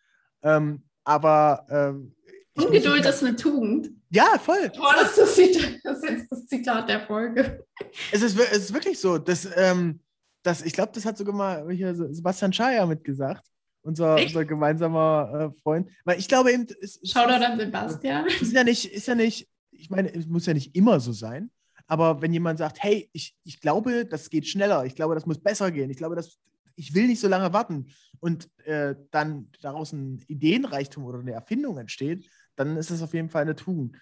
[0.41, 2.13] Ähm, aber ähm,
[2.55, 3.89] Ungeduld ist eine Tugend.
[4.11, 4.69] Ja, voll.
[4.77, 7.65] Boah, das, ist das, jetzt das Zitat der Folge.
[8.11, 9.17] Es ist, es ist wirklich so.
[9.17, 10.01] Dass, ähm,
[10.43, 13.43] dass, ich glaube, das hat sogar mal hier Sebastian Schaier mitgesagt.
[13.81, 15.89] Unser, unser gemeinsamer äh, Freund.
[16.05, 16.67] Weil ich glaube eben.
[16.81, 18.27] Es, Schau da dann Sebastian.
[18.27, 21.49] Ist ja nicht, ist ja nicht, ich meine, es muss ja nicht immer so sein.
[21.87, 25.39] Aber wenn jemand sagt, hey, ich, ich glaube, das geht schneller, ich glaube, das muss
[25.39, 26.37] besser gehen, ich glaube, das,
[26.79, 27.87] ich will nicht so lange warten
[28.19, 33.29] und äh, dann daraus ein Ideenreichtum oder eine Erfindung entsteht, dann ist das auf jeden
[33.29, 33.97] Fall eine Tugend.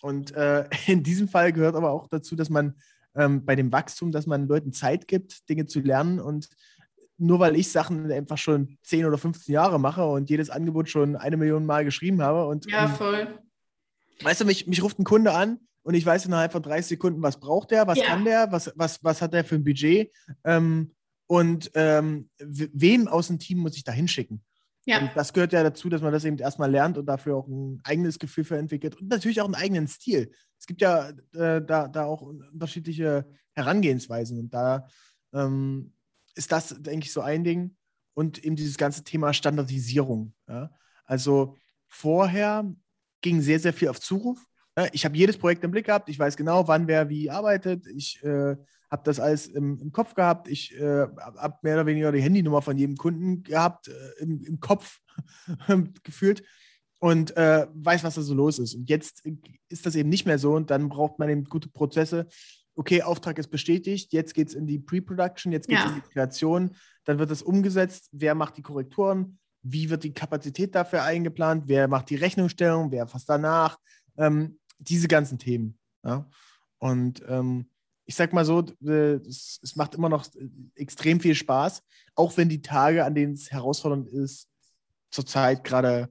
[0.00, 2.74] Und äh, in diesem Fall gehört aber auch dazu, dass man
[3.16, 6.48] ähm, bei dem Wachstum, dass man Leuten Zeit gibt, Dinge zu lernen und
[7.18, 11.16] nur weil ich Sachen einfach schon 10 oder 15 Jahre mache und jedes Angebot schon
[11.16, 13.38] eine Million Mal geschrieben habe und ja, voll.
[14.22, 17.22] weißt du, mich, mich ruft ein Kunde an und ich weiß innerhalb von 30 Sekunden,
[17.22, 18.04] was braucht der, was ja.
[18.06, 20.10] kann der, was, was, was hat der für ein Budget
[20.44, 20.92] ähm,
[21.30, 24.42] und ähm, wem aus dem Team muss ich da hinschicken.
[24.84, 24.98] Ja.
[24.98, 27.80] Und das gehört ja dazu, dass man das eben erstmal lernt und dafür auch ein
[27.84, 30.32] eigenes Gefühl für entwickelt und natürlich auch einen eigenen Stil.
[30.58, 34.88] Es gibt ja äh, da, da auch unterschiedliche Herangehensweisen und da
[35.32, 35.92] ähm,
[36.34, 37.76] ist das, denke ich, so ein Ding.
[38.14, 40.34] Und eben dieses ganze Thema Standardisierung.
[40.48, 40.72] Ja?
[41.04, 42.74] Also vorher
[43.20, 44.44] ging sehr, sehr viel auf Zuruf.
[44.76, 44.88] Ja?
[44.90, 46.08] Ich habe jedes Projekt im Blick gehabt.
[46.08, 47.86] Ich weiß genau, wann wer wie arbeitet.
[47.86, 48.56] Ich äh,
[48.90, 50.48] habe das alles im, im, Kopf gehabt.
[50.48, 51.06] Ich äh,
[51.38, 54.98] habe mehr oder weniger die Handynummer von jedem Kunden gehabt, äh, im, im, Kopf
[56.02, 56.42] gefühlt
[56.98, 58.74] und äh, weiß, was da so los ist.
[58.74, 59.22] Und jetzt
[59.68, 62.26] ist das eben nicht mehr so und dann braucht man eben gute Prozesse.
[62.74, 65.90] Okay, Auftrag ist bestätigt, jetzt geht es in die Pre-Production, jetzt geht es ja.
[65.90, 70.74] in die Kreation, dann wird das umgesetzt, wer macht die Korrekturen, wie wird die Kapazität
[70.74, 73.78] dafür eingeplant, wer macht die Rechnungsstellung, wer fasst danach,
[74.16, 75.78] ähm, diese ganzen Themen.
[76.04, 76.28] Ja?
[76.78, 77.66] Und ähm,
[78.10, 80.26] ich sag mal so, äh, es, macht immer noch
[80.74, 81.80] extrem viel Spaß,
[82.16, 84.48] auch wenn die Tage, an denen es herausfordernd ist,
[85.12, 86.08] zurzeit gerade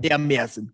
[0.00, 0.72] eher mehr sind.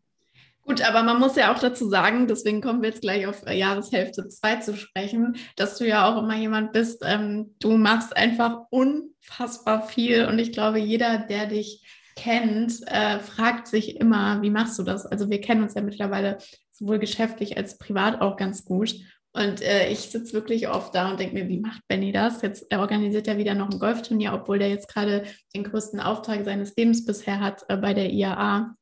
[0.62, 3.58] Gut, aber man muss ja auch dazu sagen, deswegen kommen wir jetzt gleich auf äh,
[3.58, 8.60] Jahreshälfte 2 zu sprechen, dass du ja auch immer jemand bist, ähm, du machst einfach
[8.70, 14.78] unfassbar viel und ich glaube, jeder, der dich kennt, äh, fragt sich immer, wie machst
[14.78, 15.06] du das?
[15.06, 16.38] Also wir kennen uns ja mittlerweile
[16.70, 18.94] sowohl geschäftlich als privat auch ganz gut.
[19.38, 22.42] Und äh, ich sitze wirklich oft da und denke mir, wie macht Benny das?
[22.42, 25.24] Jetzt er organisiert er wieder noch ein Golfturnier, obwohl der jetzt gerade
[25.54, 28.74] den größten Auftrag seines Lebens bisher hat äh, bei der IAA.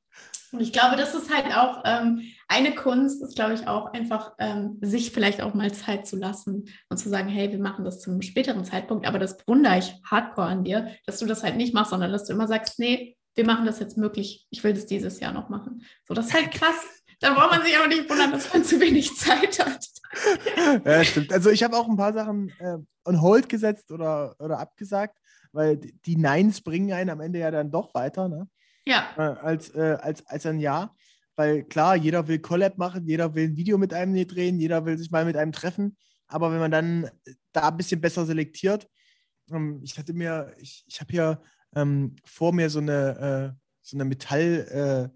[0.53, 4.33] Und ich glaube, das ist halt auch ähm, eine Kunst, ist, glaube ich, auch einfach,
[4.38, 8.01] ähm, sich vielleicht auch mal Zeit zu lassen und zu sagen, hey, wir machen das
[8.01, 9.07] zu einem späteren Zeitpunkt.
[9.07, 12.25] Aber das bewundere ich hardcore an dir, dass du das halt nicht machst, sondern dass
[12.25, 14.47] du immer sagst, nee, wir machen das jetzt möglich.
[14.49, 15.83] Ich will das dieses Jahr noch machen.
[16.09, 17.05] So, das ist halt krass.
[17.20, 19.87] Da braucht man sich aber nicht wundern, dass man zu wenig Zeit hat.
[20.85, 21.33] ja, stimmt.
[21.33, 25.18] Also ich habe auch ein paar Sachen äh, on hold gesetzt oder, oder abgesagt,
[25.52, 28.29] weil die Neins bringen einen am Ende ja dann doch weiter.
[28.29, 28.48] Ne?
[28.85, 29.07] Ja.
[29.16, 30.94] Äh, als, äh, als, als ein Ja.
[31.38, 34.96] Weil klar, jeder will Collab machen, jeder will ein Video mit einem drehen, jeder will
[34.96, 35.96] sich mal mit einem treffen.
[36.29, 37.11] Aber wenn man dann
[37.52, 38.88] da ein bisschen besser selektiert,
[39.50, 41.42] ähm, ich hatte mir, ich, ich habe hier
[41.74, 45.12] ähm, vor mir so eine, äh, so eine Metall-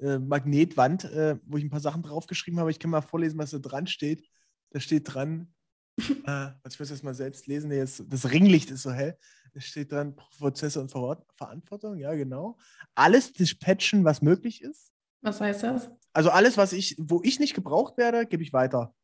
[0.00, 2.70] äh, Magnetwand, äh, wo ich ein paar Sachen draufgeschrieben habe.
[2.70, 4.24] Ich kann mal vorlesen, was da dran steht.
[4.70, 5.54] Da steht dran,
[5.98, 9.16] äh, ich muss das mal selbst lesen, nee, das, das Ringlicht ist so hell.
[9.54, 12.58] Da steht dran, Prozesse und Ver Verantwortung, ja, genau.
[12.94, 14.92] Alles dispatchen, was möglich ist.
[15.22, 15.90] Was heißt das?
[16.12, 18.94] Also alles, was ich, wo ich nicht gebraucht werde, gebe ich weiter.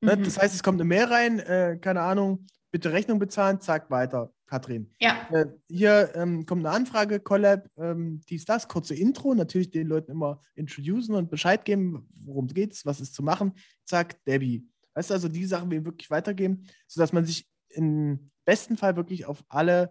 [0.00, 0.16] Ne?
[0.16, 0.24] Mhm.
[0.24, 4.32] Das heißt, es kommt eine Mail rein, äh, keine Ahnung, bitte Rechnung bezahlen, zack, weiter,
[4.46, 4.90] Katrin.
[5.00, 5.26] Ja.
[5.30, 10.12] Äh, hier ähm, kommt eine Anfrage, Collab, ähm, dies, das, kurze Intro, natürlich den Leuten
[10.12, 13.52] immer introducen und Bescheid geben, worum es geht, was ist zu machen,
[13.84, 14.66] zack, Debbie.
[14.94, 19.26] Weißt du, also die Sachen wir wirklich weitergeben, sodass man sich im besten Fall wirklich
[19.26, 19.90] auf alle,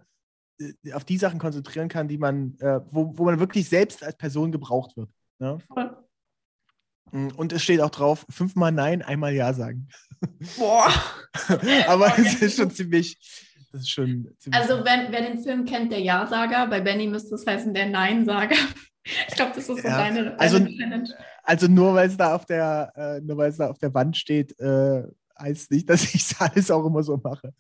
[0.60, 4.18] äh, auf die Sachen konzentrieren kann, die man, äh, wo, wo man wirklich selbst als
[4.18, 5.10] Person gebraucht wird.
[5.40, 5.60] Ne?
[5.60, 6.07] Voll.
[7.12, 9.88] Mm, und es steht auch drauf, fünfmal Nein, einmal Ja sagen.
[10.58, 10.92] Boah.
[11.88, 13.18] Aber es ist schon ziemlich,
[13.72, 17.36] das ist schon ziemlich Also wenn, wer den Film kennt, der Ja-Sager, bei Benny müsste
[17.36, 18.56] es heißen der Nein-Sager.
[19.28, 21.10] Ich glaube, das ist so ja, deine, deine also, Challenge.
[21.44, 24.18] Also nur weil es da auf der, äh, nur weil es da auf der Wand
[24.18, 25.04] steht, äh,
[25.40, 27.54] heißt nicht, dass ich es alles auch immer so mache.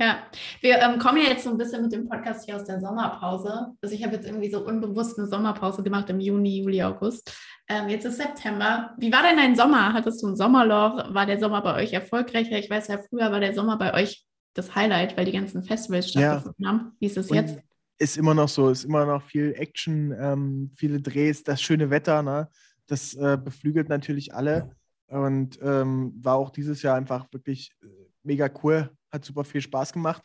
[0.00, 0.22] Ja,
[0.62, 3.66] wir ähm, kommen ja jetzt so ein bisschen mit dem Podcast hier aus der Sommerpause.
[3.82, 7.36] Also ich habe jetzt irgendwie so unbewusst eine Sommerpause gemacht im Juni, Juli, August.
[7.68, 8.94] Ähm, jetzt ist September.
[8.96, 9.92] Wie war denn dein Sommer?
[9.92, 11.12] Hattest du ein Sommerloch?
[11.12, 12.58] War der Sommer bei euch erfolgreicher?
[12.58, 16.08] Ich weiß ja, früher war der Sommer bei euch das Highlight, weil die ganzen Festivals
[16.08, 16.68] stattgefunden ja.
[16.70, 16.92] haben.
[16.98, 17.58] Wie ist es jetzt?
[17.98, 22.22] Ist immer noch so, ist immer noch viel Action, ähm, viele Drehs, das schöne Wetter,
[22.22, 22.48] ne?
[22.86, 24.74] das äh, beflügelt natürlich alle
[25.08, 27.86] und ähm, war auch dieses Jahr einfach wirklich äh,
[28.22, 30.22] mega cool, hat super viel Spaß gemacht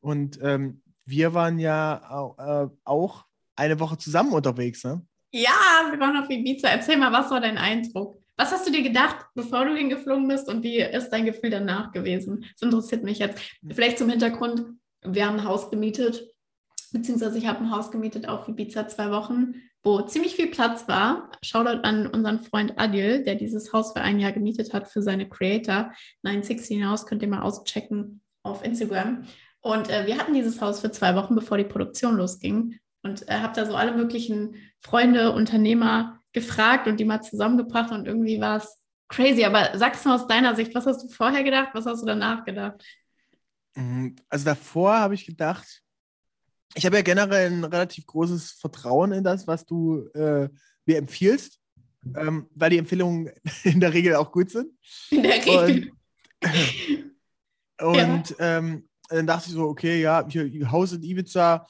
[0.00, 3.24] und ähm, wir waren ja äh, auch
[3.56, 5.04] eine Woche zusammen unterwegs, ne?
[5.32, 6.68] Ja, wir waren auf Ibiza.
[6.68, 8.22] Erzähl mal, was war dein Eindruck?
[8.36, 11.92] Was hast du dir gedacht, bevor du hingeflogen bist und wie ist dein Gefühl danach
[11.92, 12.44] gewesen?
[12.52, 13.40] Das interessiert mich jetzt.
[13.66, 14.64] Vielleicht zum Hintergrund,
[15.02, 16.28] wir haben ein Haus gemietet,
[16.92, 21.30] beziehungsweise ich habe ein Haus gemietet auf Ibiza zwei Wochen, wo ziemlich viel Platz war.
[21.42, 25.28] Shoutout an unseren Freund Adil, der dieses Haus für ein Jahr gemietet hat für seine
[25.28, 25.92] Creator.
[26.22, 29.24] 916 Haus könnt ihr mal auschecken auf Instagram.
[29.60, 33.34] Und äh, wir hatten dieses Haus für zwei Wochen, bevor die Produktion losging und äh,
[33.34, 38.56] habe da so alle möglichen Freunde, Unternehmer gefragt und die mal zusammengebracht und irgendwie war
[38.56, 39.44] es crazy.
[39.44, 42.44] Aber sag's mal aus deiner Sicht, was hast du vorher gedacht, was hast du danach
[42.44, 42.82] gedacht?
[43.74, 45.82] Mhm, also davor habe ich gedacht,
[46.74, 50.48] ich habe ja generell ein relativ großes Vertrauen in das, was du äh,
[50.86, 51.60] mir empfiehlst,
[52.16, 53.30] ähm, weil die Empfehlungen
[53.64, 54.72] in der Regel auch gut sind.
[55.10, 55.92] In der Regel.
[56.42, 56.50] Und,
[57.82, 58.58] und ja.
[58.58, 61.66] ähm, dann dachte ich so, okay, ja, hier Haus in Ibiza,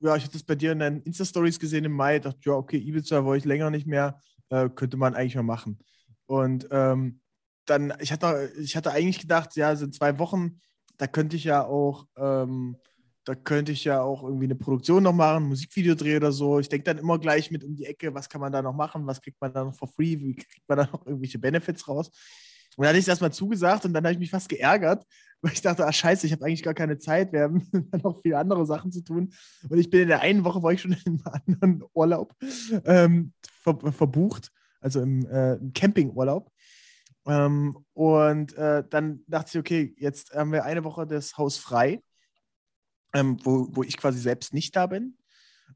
[0.00, 2.78] ja, ich hatte das bei dir in deinen Insta-Stories gesehen im Mai, dachte, ja, okay,
[2.78, 5.78] Ibiza wollte ich länger nicht mehr, äh, könnte man eigentlich mal machen.
[6.26, 7.20] Und ähm,
[7.66, 10.60] dann, ich hatte, ich hatte eigentlich gedacht, ja, sind zwei Wochen,
[10.96, 12.76] da könnte ich ja auch, ähm,
[13.24, 16.58] da könnte ich ja auch irgendwie eine Produktion noch machen, ein Musikvideo drehen oder so.
[16.58, 19.06] Ich denke dann immer gleich mit um die Ecke, was kann man da noch machen,
[19.06, 22.08] was kriegt man da noch for free, wie kriegt man da noch irgendwelche Benefits raus.
[22.76, 25.04] Und dann hatte ich es erstmal zugesagt und dann habe ich mich fast geärgert,
[25.42, 27.66] weil ich dachte, ah scheiße, ich habe eigentlich gar keine Zeit, wir haben
[28.02, 29.32] noch viele andere Sachen zu tun.
[29.68, 32.34] Und ich bin in der einen Woche, war ich schon in einem anderen Urlaub
[32.84, 34.50] ähm, ver verbucht,
[34.80, 36.50] also im, äh, Campingurlaub.
[37.26, 42.02] Ähm, und äh, dann dachte ich, okay, jetzt haben wir eine Woche das Haus frei,
[43.14, 45.16] ähm, wo, wo ich quasi selbst nicht da bin.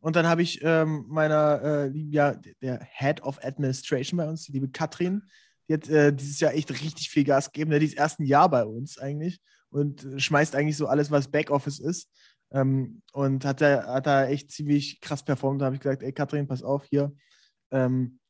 [0.01, 4.45] Und dann habe ich ähm, meiner äh, lieben, ja, der Head of Administration bei uns,
[4.45, 5.23] die liebe Katrin,
[5.69, 7.71] die hat äh, dieses Jahr echt richtig viel Gas gegeben.
[7.71, 7.79] Ne?
[7.79, 11.81] Die ist erst ein Jahr bei uns eigentlich und schmeißt eigentlich so alles, was Backoffice
[11.81, 12.11] ist.
[12.53, 15.61] Ähm, und hat da, hat da echt ziemlich krass performt.
[15.61, 17.13] Da habe ich gesagt, ey Katrin, pass auf hier.
[17.73, 18.21] Ähm,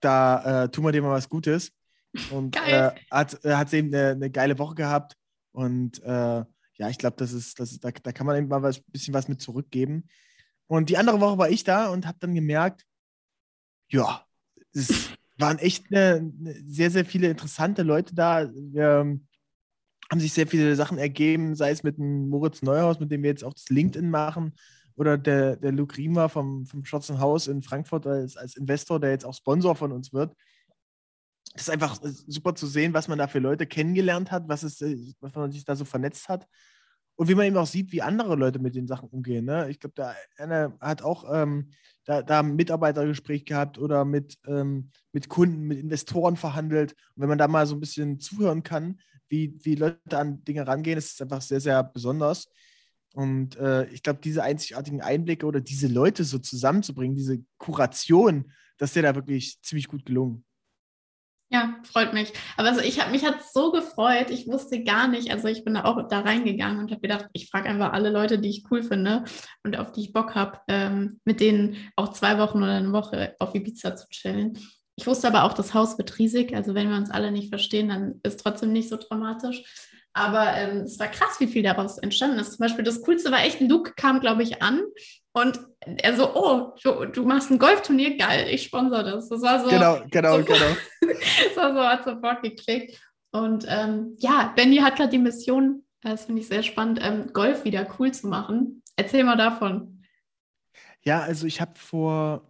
[0.00, 1.72] da äh, tun wir dir mal was Gutes.
[2.30, 5.14] Und äh, hat, äh, hat eben eine, eine, geile Woche gehabt.
[5.52, 6.44] Und äh,
[6.78, 9.12] ja, ich glaube, das ist, das ist, da, da kann man eben mal ein bisschen
[9.12, 10.08] was mit zurückgeben.
[10.68, 12.84] Und die andere Woche war ich da und habe dann gemerkt,
[13.90, 14.24] ja,
[14.72, 16.32] es waren echt eine,
[16.66, 18.50] sehr, sehr viele interessante Leute da.
[18.52, 19.26] Wir ähm,
[20.10, 23.30] haben sich sehr viele Sachen ergeben, sei es mit dem Moritz Neuhaus, mit dem wir
[23.30, 24.54] jetzt auch das LinkedIn machen,
[24.96, 29.10] oder der, der Luke Riemer vom, vom Schwarzen Haus in Frankfurt als, als Investor, der
[29.10, 30.34] jetzt auch Sponsor von uns wird.
[31.52, 34.80] Das ist einfach super zu sehen, was man da für Leute kennengelernt hat, was, es,
[35.20, 36.46] was man sich da so vernetzt hat.
[37.18, 39.44] Und wie man eben auch sieht, wie andere Leute mit den Sachen umgehen.
[39.44, 39.68] Ne?
[39.70, 41.70] Ich glaube, da einer hat auch ähm,
[42.04, 46.92] da, da ein Mitarbeitergespräch gehabt oder mit, ähm, mit Kunden, mit Investoren verhandelt.
[46.92, 50.64] Und wenn man da mal so ein bisschen zuhören kann, wie, wie Leute an Dinge
[50.64, 52.48] rangehen, ist es einfach sehr, sehr besonders.
[53.14, 58.90] Und äh, ich glaube, diese einzigartigen Einblicke oder diese Leute so zusammenzubringen, diese Kuration, das
[58.90, 60.44] ist ja da wirklich ziemlich gut gelungen.
[61.50, 62.32] Ja, freut mich.
[62.58, 64.30] Aber also ich habe mich hat so gefreut.
[64.30, 67.48] Ich wusste gar nicht, also ich bin da auch da reingegangen und habe gedacht, ich
[67.48, 69.24] frage einfach alle Leute, die ich cool finde
[69.64, 73.34] und auf die ich Bock habe, ähm, mit denen auch zwei Wochen oder eine Woche
[73.38, 74.58] auf Ibiza zu chillen.
[74.96, 76.54] Ich wusste aber auch, das Haus wird riesig.
[76.54, 79.62] Also wenn wir uns alle nicht verstehen, dann ist trotzdem nicht so dramatisch.
[80.12, 82.50] Aber ähm, es war krass, wie viel daraus entstanden ist.
[82.50, 84.82] Zum Beispiel das Coolste war echt, Luke kam, glaube ich, an
[85.32, 85.60] und
[85.96, 89.28] er so, oh, du, du machst ein Golfturnier, geil, ich sponsor das.
[89.28, 89.68] Das war so.
[89.68, 90.76] Genau, genau, so, genau.
[91.00, 93.00] das war so, hat sofort geklickt.
[93.30, 97.64] Und ähm, ja, Benny hat gerade die Mission, das finde ich sehr spannend, ähm, Golf
[97.64, 98.82] wieder cool zu machen.
[98.96, 100.02] Erzähl mal davon.
[101.02, 102.42] Ja, also ich habe vor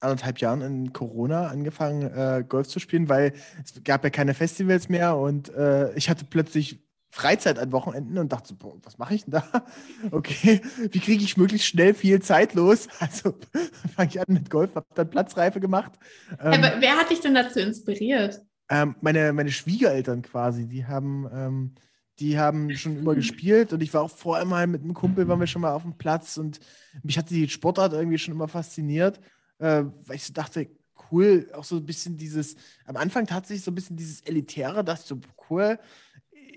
[0.00, 4.88] anderthalb Jahren in Corona angefangen, äh, Golf zu spielen, weil es gab ja keine Festivals
[4.88, 9.14] mehr und äh, ich hatte plötzlich Freizeit an Wochenenden und dachte so, boah, was mache
[9.14, 9.44] ich denn da?
[10.10, 12.88] Okay, wie kriege ich möglichst schnell viel Zeit los?
[13.00, 13.36] Also
[13.96, 15.92] fange ich an mit Golf, habe dann Platzreife gemacht.
[16.40, 18.40] Ähm, Aber wer hat dich denn dazu inspiriert?
[18.68, 21.74] Ähm, meine, meine Schwiegereltern quasi, die haben, ähm,
[22.20, 25.40] die haben schon immer gespielt und ich war auch vorher mal mit einem Kumpel, waren
[25.40, 26.60] wir schon mal auf dem Platz und
[27.02, 29.20] mich hat die Sportart irgendwie schon immer fasziniert
[29.60, 30.68] äh, weil ich so dachte,
[31.10, 35.00] cool, auch so ein bisschen dieses, am Anfang tatsächlich so ein bisschen dieses Elitäre, ich
[35.00, 35.78] so, cool.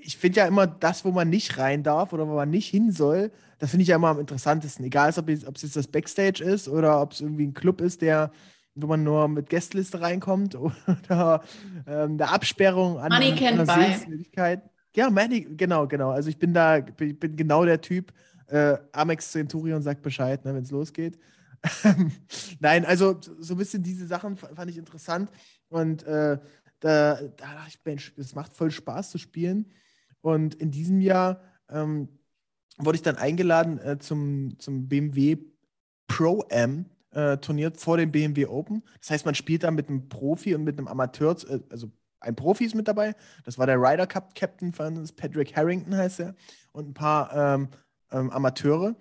[0.06, 2.92] Ich finde ja immer das, wo man nicht rein darf oder wo man nicht hin
[2.92, 4.86] soll, das finde ich ja immer am interessantesten.
[4.86, 7.82] Egal, ob es, ob es jetzt das Backstage ist oder ob es irgendwie ein Club
[7.82, 8.32] ist, der,
[8.76, 11.44] wo man nur mit Gästeliste reinkommt oder
[11.88, 14.62] ähm, der Absperrung an, Money an einer Sehenswürdigkeit.
[14.96, 16.12] Ja, Money, genau, genau.
[16.12, 18.12] Also ich bin da, ich bin genau der Typ.
[18.48, 21.18] Äh, Amex Centurion sagt Bescheid, ne, wenn es losgeht.
[22.60, 25.32] Nein, also so ein bisschen diese Sachen fand ich interessant.
[25.70, 26.38] Und äh,
[26.80, 29.72] da, da dachte ich, Mensch, es macht voll Spaß zu spielen.
[30.24, 32.08] Und in diesem Jahr ähm,
[32.78, 35.38] wurde ich dann eingeladen äh, zum, zum BMW
[36.08, 36.86] Pro Am.
[37.12, 38.82] Äh, Turnier vor dem BMW Open.
[39.00, 42.36] Das heißt, man spielt da mit einem Profi und mit einem Amateur, äh, also ein
[42.36, 43.16] Profi ist mit dabei.
[43.44, 46.36] Das war der Ryder Cup Captain von uns, Patrick Harrington heißt er,
[46.72, 47.68] und ein paar ähm,
[48.12, 48.96] ähm, Amateure.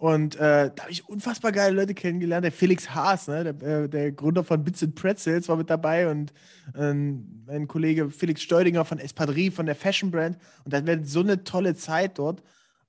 [0.00, 2.42] Und äh, da habe ich unfassbar geile Leute kennengelernt.
[2.42, 3.52] Der Felix Haas, ne?
[3.52, 6.32] der, äh, der Gründer von Bits and Pretzels, war mit dabei und
[6.74, 10.38] ähm, mein Kollege Felix Steudinger von Espadrille, von der Fashion Brand.
[10.64, 12.42] Und das wäre so eine tolle Zeit dort.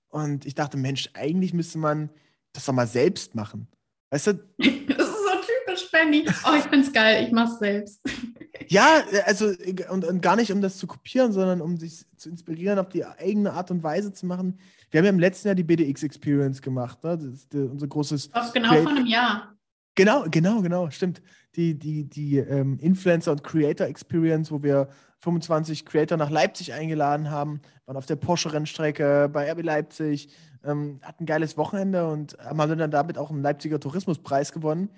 [0.07, 2.11] Und ich dachte, Mensch, eigentlich müsste man
[2.53, 3.67] das doch mal selbst machen.
[4.09, 4.33] Weißt du?
[4.87, 5.31] Das ist so
[5.65, 6.25] typisch Benny.
[6.45, 7.99] Oh, ich find's geil, ich mach's selbst.
[8.67, 9.51] Ja, also
[9.89, 13.05] und, und gar nicht, um das zu kopieren, sondern um sich zu inspirieren, auf die
[13.05, 14.57] eigene Art und Weise zu machen
[14.91, 17.17] wir haben ja im letzten Jahr die BDX Experience gemacht, ne?
[17.17, 18.29] Das ist die, unser großes.
[18.29, 19.55] Das genau Create von einem Jahr.
[19.95, 21.21] Genau, genau, genau, stimmt.
[21.55, 27.29] Die, die, die ähm, Influencer und Creator Experience, wo wir 25 Creator nach Leipzig eingeladen
[27.29, 30.29] haben, waren auf der Porsche-Rennstrecke bei RB Leipzig,
[30.63, 34.89] ähm, hatten ein geiles Wochenende und haben dann damit auch einen Leipziger Tourismuspreis gewonnen.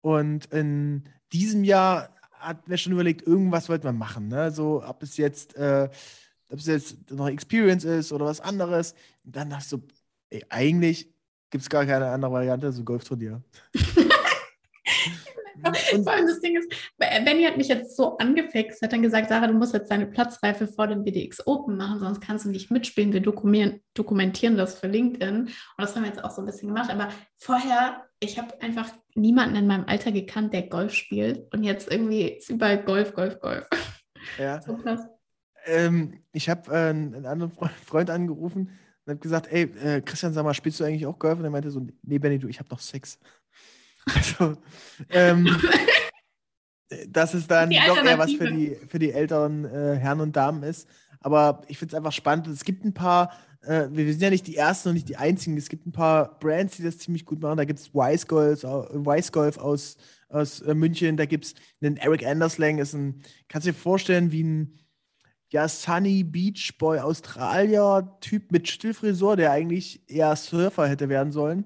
[0.00, 2.10] Und in diesem Jahr
[2.44, 4.28] hat mir schon überlegt, irgendwas wollte man machen.
[4.28, 4.50] Ne?
[4.50, 5.88] So, ob es jetzt äh,
[6.48, 8.94] ob es jetzt noch Experience ist oder was anderes.
[9.24, 9.82] Und dann dachte ich so,
[10.30, 11.08] ey, eigentlich
[11.50, 13.42] gibt es gar keine andere Variante, so Golfturnier.
[15.62, 19.46] Vor allem das Ding ist, Benny hat mich jetzt so angefixt, hat dann gesagt, Sarah,
[19.46, 23.12] du musst jetzt deine Platzreife vor dem BDX Open machen, sonst kannst du nicht mitspielen.
[23.12, 25.36] Wir dokumentieren das für LinkedIn.
[25.36, 26.90] Und das haben wir jetzt auch so ein bisschen gemacht.
[26.90, 31.52] Aber vorher, ich habe einfach niemanden in meinem Alter gekannt, der Golf spielt.
[31.52, 33.68] Und jetzt irgendwie ist überall Golf, Golf, Golf.
[34.38, 34.60] Ja.
[34.66, 35.06] So krass
[35.66, 37.52] ähm, ich habe äh, einen anderen
[37.84, 38.70] Freund angerufen
[39.04, 41.38] und habe gesagt, ey, äh, Christian, sag mal, spielst du eigentlich auch Golf?
[41.38, 43.18] Und er meinte so, nee, Benny, du, ich habe noch Sex.
[44.06, 44.56] Also,
[45.10, 45.48] ähm,
[47.08, 50.62] das ist dann doch eher was für die, für die älteren äh, Herren und Damen
[50.62, 50.88] ist.
[51.20, 52.46] aber ich finde es einfach spannend.
[52.48, 53.32] Es gibt ein paar,
[53.62, 55.56] äh, wir sind ja nicht die ersten und nicht die einzigen.
[55.56, 57.56] Es gibt ein paar Brands, die das ziemlich gut machen.
[57.56, 59.96] Da gibt es Wise Golf, Wise Golf aus,
[60.28, 61.16] aus äh, München.
[61.16, 64.78] Da gibt es einen Eric Anderslang, ist ein, kannst du dir vorstellen, wie ein
[65.50, 71.64] ja, Sunny Beach Boy Australier-Typ mit Stillfrisur, der eigentlich eher Surfer hätte werden sollen.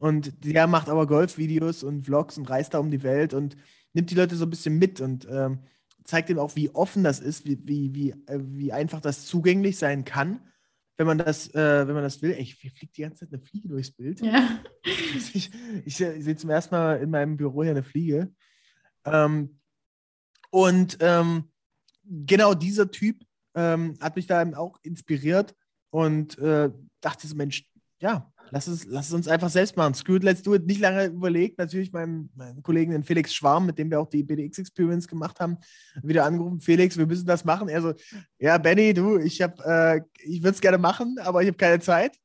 [0.00, 3.54] Und der macht aber Golfvideos und Vlogs und reist da um die Welt und
[3.92, 5.60] nimmt die Leute so ein bisschen mit und ähm,
[6.04, 9.76] zeigt ihm auch, wie offen das ist, wie, wie, wie, äh, wie einfach das zugänglich
[9.76, 10.40] sein kann,
[10.96, 12.32] wenn man das, äh, wenn man das will.
[12.32, 14.22] Ey, hier fliegt die ganze Zeit eine Fliege durchs Bild.
[14.22, 14.62] Ja.
[14.84, 15.50] Ich, ich,
[15.84, 18.32] ich sehe zum ersten Mal in meinem Büro hier eine Fliege.
[19.04, 19.60] Ähm,
[20.50, 21.44] und ähm,
[22.04, 23.22] genau dieser Typ
[23.54, 25.54] ähm, hat mich da auch inspiriert
[25.90, 26.70] und äh,
[27.02, 27.68] dachte so, Mensch,
[28.00, 29.94] ja, lass es, lass es uns einfach selbst machen.
[29.94, 30.66] Screw it, let's do it.
[30.66, 31.58] Nicht lange überlegt.
[31.58, 35.40] Natürlich meinem, meinem Kollegen, den Felix Schwarm, mit dem wir auch die BDX Experience gemacht
[35.40, 35.56] haben,
[36.02, 36.60] wieder angerufen.
[36.60, 37.68] Felix, wir müssen das machen.
[37.68, 37.94] Er so,
[38.38, 42.16] ja, Benny, du, ich, äh, ich würde es gerne machen, aber ich habe keine Zeit.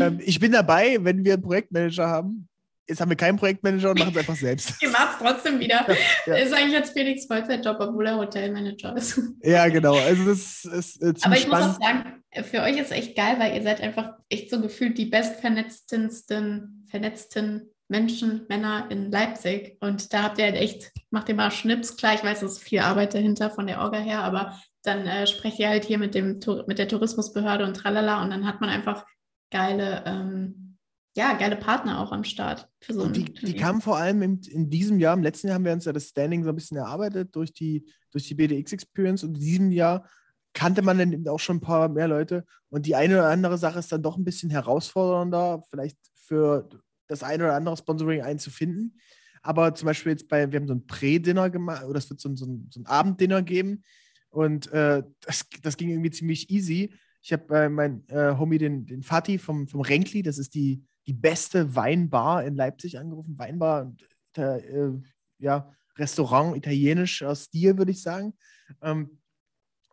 [0.00, 2.49] ähm, ich bin dabei, wenn wir einen Projektmanager haben.
[2.90, 4.74] Jetzt haben wir keinen Projektmanager und machen es einfach selbst.
[4.82, 5.86] Ihr macht es trotzdem wieder.
[5.86, 5.94] Ja,
[6.26, 6.34] ja.
[6.34, 9.20] Ist eigentlich jetzt Felix Vollzeitjob, obwohl er Hotelmanager ist.
[9.44, 9.94] Ja, genau.
[9.94, 11.68] Also das ist äh, Aber ich spannend.
[11.68, 14.98] muss auch sagen, für euch ist echt geil, weil ihr seid einfach echt so gefühlt
[14.98, 19.76] die bestvernetztesten, vernetzten Menschen, Männer in Leipzig.
[19.80, 22.62] Und da habt ihr halt echt, macht ihr mal Schnips, klar, ich weiß, es ist
[22.62, 26.16] viel Arbeit dahinter von der Orga her, aber dann äh, sprecht ihr halt hier mit,
[26.16, 29.06] dem, mit der Tourismusbehörde und tralala und dann hat man einfach
[29.52, 30.69] geile ähm,
[31.16, 32.68] ja, geile Partner auch am Start.
[32.80, 35.54] Für so und die, die kamen vor allem in, in, diesem Jahr, im letzten Jahr
[35.54, 38.72] haben wir uns ja das Standing so ein bisschen erarbeitet durch die, durch die BDX
[38.72, 40.08] Experience und in diesem Jahr
[40.52, 43.80] kannte man dann auch schon ein paar mehr Leute und die eine oder andere Sache
[43.80, 46.68] ist dann doch ein bisschen herausfordernder, vielleicht für
[47.08, 48.98] das eine oder andere Sponsoring einzufinden.
[49.42, 52.28] Aber zum Beispiel jetzt bei, wir haben so ein Prä-Dinner gemacht, oder es wird so
[52.28, 53.82] ein, so ein, so ein Abenddinner geben
[54.28, 56.92] und äh, das, das ging irgendwie ziemlich easy.
[57.22, 60.54] Ich habe bei äh, meinem äh, Homie, den, den Fatih vom, vom Renkli, das ist
[60.54, 63.38] die, die beste Weinbar in Leipzig angerufen.
[63.38, 63.92] Weinbar,
[64.36, 64.90] äh,
[65.38, 68.34] ja, Restaurant, italienischer Stil, würde ich sagen.
[68.82, 69.18] Ähm,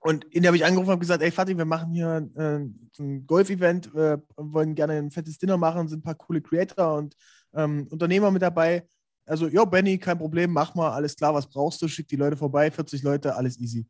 [0.01, 2.59] und in der habe ich angerufen und gesagt, ey Fatih, wir machen hier äh,
[2.99, 7.15] ein Golf-Event, äh, wollen gerne ein fettes Dinner machen, sind ein paar coole Creator und
[7.53, 8.87] ähm, Unternehmer mit dabei.
[9.25, 12.37] Also, jo, Benny, kein Problem, mach mal, alles klar, was brauchst du, schick die Leute
[12.37, 13.85] vorbei, 40 Leute, alles easy.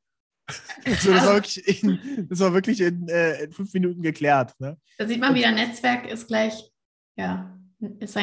[1.02, 4.54] so, das, war wirklich in, das war wirklich in, äh, in fünf Minuten geklärt.
[4.60, 4.78] Ne?
[4.98, 6.72] Da sieht man wieder, Netzwerk ist gleich
[7.18, 7.54] ja.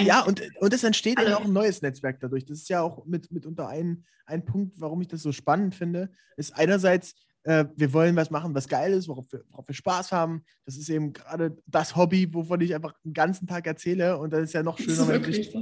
[0.03, 2.45] ja, und, und es entsteht ja auch ein neues Netzwerk dadurch.
[2.45, 6.11] Das ist ja auch mit, mitunter ein, ein Punkt, warum ich das so spannend finde.
[6.37, 7.15] Ist einerseits,
[7.45, 10.45] äh, wir wollen was machen, was geil ist, worauf wir, worauf wir Spaß haben.
[10.65, 14.19] Das ist eben gerade das Hobby, wovon ich einfach den ganzen Tag erzähle.
[14.19, 15.55] Und das ist ja noch schöner, wenn du, dich,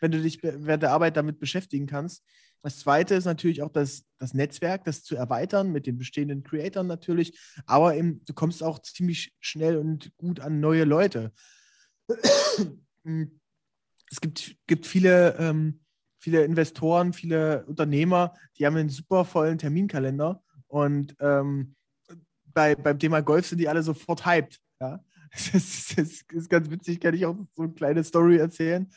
[0.00, 2.24] wenn du dich während der Arbeit damit beschäftigen kannst.
[2.62, 6.86] Das zweite ist natürlich auch das, das Netzwerk, das zu erweitern mit den bestehenden Creatoren
[6.86, 7.38] natürlich.
[7.66, 11.32] Aber eben, du kommst auch ziemlich schnell und gut an neue Leute.
[14.10, 15.80] es gibt, gibt viele, ähm,
[16.18, 21.74] viele Investoren, viele Unternehmer, die haben einen super vollen Terminkalender und ähm,
[22.46, 24.60] bei, beim Thema Golf sind die alle sofort hyped.
[24.80, 25.04] Ja?
[25.34, 28.88] Das ist, das ist ganz witzig, kann ich auch so eine kleine Story erzählen.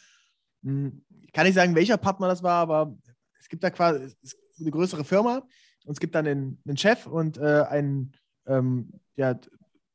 [0.61, 2.95] Hm, ich kann nicht sagen, welcher Partner das war, aber
[3.39, 4.15] es gibt da quasi
[4.59, 5.37] eine größere Firma
[5.85, 8.11] und es gibt dann einen, einen Chef und äh, einen
[8.45, 9.39] ähm, ja,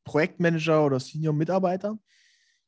[0.03, 1.97] Projektmanager oder Senior-Mitarbeiter.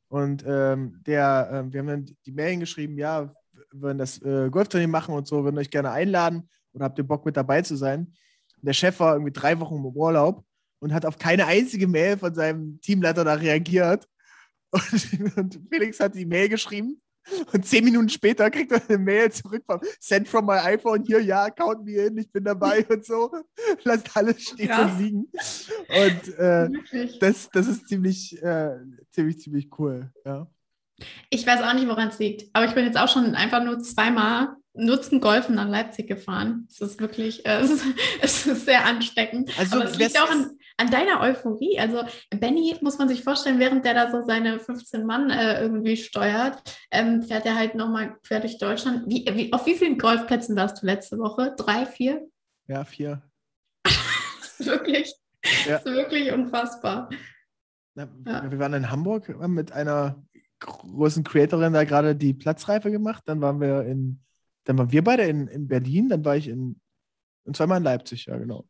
[0.07, 3.33] Und ähm, der, äh, wir haben dann die Mail geschrieben, ja,
[3.71, 7.07] wir wollen das äh, Golfturnier machen und so, würden euch gerne einladen oder habt ihr
[7.07, 8.13] Bock mit dabei zu sein?
[8.57, 10.45] Und der Chef war irgendwie drei Wochen im Urlaub
[10.79, 14.07] und hat auf keine einzige Mail von seinem Teamleiter da reagiert.
[14.71, 17.01] Und, und Felix hat die Mail geschrieben
[17.53, 21.21] und zehn Minuten später kriegt er eine Mail zurück vom Send from my iPhone, hier,
[21.21, 23.31] ja, count me in, ich bin dabei und so.
[23.83, 24.91] Lasst alles stehen Krass.
[24.91, 25.31] und liegen.
[25.89, 26.69] Und äh,
[27.19, 28.77] das, das ist ziemlich, äh,
[29.11, 30.47] ziemlich, ziemlich cool, ja.
[31.29, 33.79] Ich weiß auch nicht, woran es liegt, aber ich bin jetzt auch schon einfach nur
[33.79, 36.67] zweimal Nutzen Golfen nach Leipzig gefahren.
[36.69, 37.85] Es ist wirklich, äh, es, ist,
[38.21, 39.57] es ist sehr ansteckend.
[39.57, 41.79] Also, aber es liegt auch an, an deiner Euphorie.
[41.79, 45.97] Also Benny muss man sich vorstellen, während der da so seine 15 Mann äh, irgendwie
[45.97, 46.61] steuert,
[46.91, 49.03] ähm, fährt er halt nochmal quer durch Deutschland.
[49.07, 51.55] Wie, wie, auf wie vielen Golfplätzen warst du letzte Woche?
[51.57, 52.27] Drei, vier?
[52.67, 53.21] Ja, vier.
[53.83, 55.13] das ist wirklich,
[55.65, 55.77] ja.
[55.77, 57.09] ist wirklich unfassbar.
[57.95, 58.51] Ja, ja.
[58.51, 60.21] Wir waren in Hamburg mit einer
[60.59, 63.23] großen Creatorin da gerade die Platzreife gemacht.
[63.27, 64.19] Dann waren wir in,
[64.65, 66.79] dann waren wir beide in, in Berlin, dann war ich in,
[67.45, 68.65] und zweimal in Leipzig, ja, genau.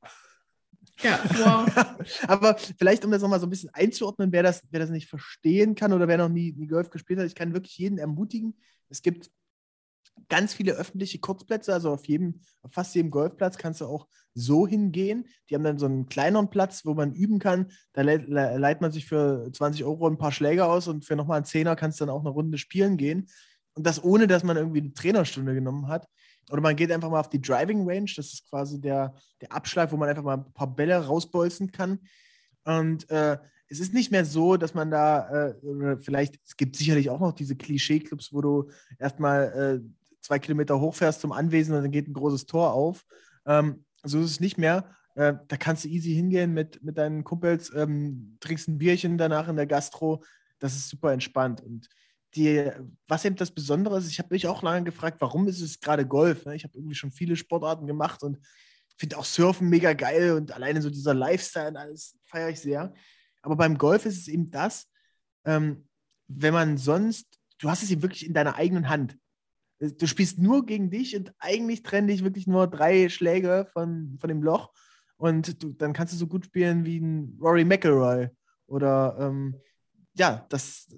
[1.01, 1.95] Ja, wow.
[2.27, 5.75] Aber vielleicht, um das nochmal so ein bisschen einzuordnen, wer das, wer das nicht verstehen
[5.75, 8.55] kann oder wer noch nie, nie Golf gespielt hat, ich kann wirklich jeden ermutigen.
[8.89, 9.29] Es gibt
[10.29, 14.67] ganz viele öffentliche Kurzplätze, also auf jedem, auf fast jedem Golfplatz kannst du auch so
[14.67, 15.27] hingehen.
[15.49, 17.71] Die haben dann so einen kleineren Platz, wo man üben kann.
[17.93, 21.15] Da le le leiht man sich für 20 Euro ein paar Schläge aus und für
[21.15, 23.27] nochmal einen Zehner kannst du dann auch eine Runde spielen gehen.
[23.73, 26.07] Und das ohne, dass man irgendwie eine Trainerstunde genommen hat.
[26.51, 29.91] Oder man geht einfach mal auf die Driving Range, das ist quasi der, der Abschlag,
[29.91, 31.99] wo man einfach mal ein paar Bälle rausbolzen kann.
[32.63, 33.37] Und äh,
[33.67, 37.33] es ist nicht mehr so, dass man da, äh, vielleicht, es gibt sicherlich auch noch
[37.33, 38.69] diese Klischee-Clubs, wo du
[38.99, 43.05] erstmal äh, zwei Kilometer hochfährst zum Anwesen und dann geht ein großes Tor auf.
[43.45, 44.89] Ähm, so ist es nicht mehr.
[45.15, 49.47] Äh, da kannst du easy hingehen mit, mit deinen Kumpels, ähm, trinkst ein Bierchen danach
[49.47, 50.23] in der Gastro.
[50.59, 51.61] Das ist super entspannt.
[51.61, 51.89] Und
[52.35, 52.69] die,
[53.07, 56.05] was eben das Besondere ist, ich habe mich auch lange gefragt, warum ist es gerade
[56.05, 56.45] Golf?
[56.45, 56.55] Ne?
[56.55, 58.37] Ich habe irgendwie schon viele Sportarten gemacht und
[58.97, 62.93] finde auch Surfen mega geil und alleine so dieser Lifestyle und alles feiere ich sehr.
[63.41, 64.87] Aber beim Golf ist es eben das,
[65.45, 65.87] ähm,
[66.27, 69.17] wenn man sonst, du hast es eben wirklich in deiner eigenen Hand.
[69.79, 74.17] Äh, du spielst nur gegen dich und eigentlich trennen dich wirklich nur drei Schläge von,
[74.19, 74.73] von dem Loch.
[75.17, 78.29] Und du, dann kannst du so gut spielen wie ein Rory McIlroy.
[78.67, 79.55] Oder ähm,
[80.17, 80.93] ja, das.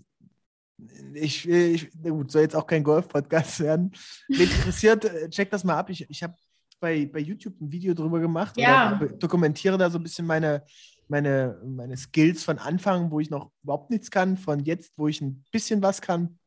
[1.13, 3.91] Ich, ich, gut, soll jetzt auch kein Golf-Podcast werden.
[4.27, 5.89] Wen interessiert, äh, check das mal ab.
[5.89, 6.35] Ich, ich habe
[6.79, 8.55] bei, bei YouTube ein Video drüber gemacht.
[8.57, 8.93] Ja.
[9.19, 10.63] dokumentiere da so ein bisschen meine,
[11.07, 15.19] meine, meine Skills von Anfang, wo ich noch überhaupt nichts kann, von jetzt, wo ich
[15.21, 16.37] ein bisschen was kann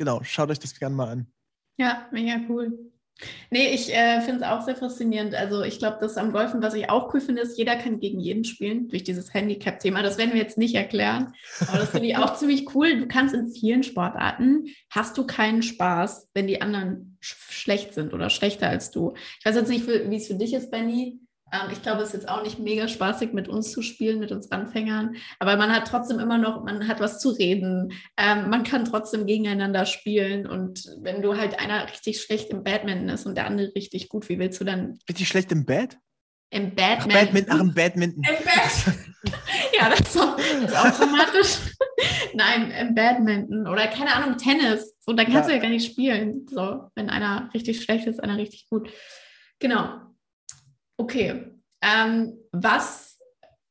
[0.00, 1.32] genau, schaut euch das gerne mal an.
[1.76, 2.90] Ja, mega cool.
[3.50, 5.34] Nee, ich äh, finde es auch sehr faszinierend.
[5.34, 8.20] Also ich glaube, das am Golfen, was ich auch cool finde, ist, jeder kann gegen
[8.20, 10.02] jeden spielen durch dieses Handicap-Thema.
[10.02, 11.34] Das werden wir jetzt nicht erklären,
[11.66, 12.98] aber das finde ich auch ziemlich cool.
[13.00, 18.14] Du kannst in vielen Sportarten, hast du keinen Spaß, wenn die anderen sch schlecht sind
[18.14, 19.12] oder schlechter als du.
[19.38, 21.20] Ich weiß jetzt nicht, wie es für dich ist, Benny.
[21.52, 24.32] Ähm, ich glaube, es ist jetzt auch nicht mega spaßig, mit uns zu spielen, mit
[24.32, 25.16] uns Anfängern.
[25.38, 27.92] Aber man hat trotzdem immer noch, man hat was zu reden.
[28.16, 30.46] Ähm, man kann trotzdem gegeneinander spielen.
[30.46, 34.28] Und wenn du halt einer richtig schlecht im Badminton ist und der andere richtig gut,
[34.28, 34.98] wie willst du dann?
[35.08, 35.98] Richtig schlecht im Bad?
[36.50, 37.10] Im Badminton.
[37.10, 37.54] Ach, Badminton.
[37.54, 38.24] Ach, im Badminton.
[38.24, 38.96] Im Bad
[39.78, 41.58] ja, das ist, auch, das ist auch dramatisch.
[42.34, 44.96] Nein, im Badminton oder keine Ahnung, Tennis.
[45.00, 45.46] So, da kannst ja.
[45.48, 46.46] du ja gar nicht spielen.
[46.48, 48.90] So, wenn einer richtig schlecht ist, einer richtig gut.
[49.58, 50.09] Genau.
[51.00, 51.46] Okay.
[51.82, 53.18] Ähm, was,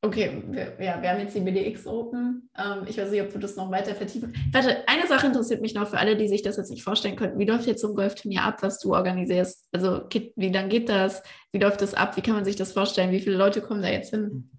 [0.02, 2.50] okay, wir, ja, wir haben jetzt die BDX Open.
[2.58, 4.34] Ähm, ich weiß nicht, ob wir das noch weiter vertiefen.
[4.52, 7.38] Warte, eine Sache interessiert mich noch für alle, die sich das jetzt nicht vorstellen könnten.
[7.38, 9.68] Wie läuft jetzt so ein Golfturnier ab, was du organisierst?
[9.72, 10.02] Also,
[10.36, 11.22] wie dann geht das?
[11.52, 12.18] Wie läuft das ab?
[12.18, 13.12] Wie kann man sich das vorstellen?
[13.12, 14.50] Wie viele Leute kommen da jetzt hin?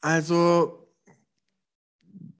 [0.00, 0.83] Also,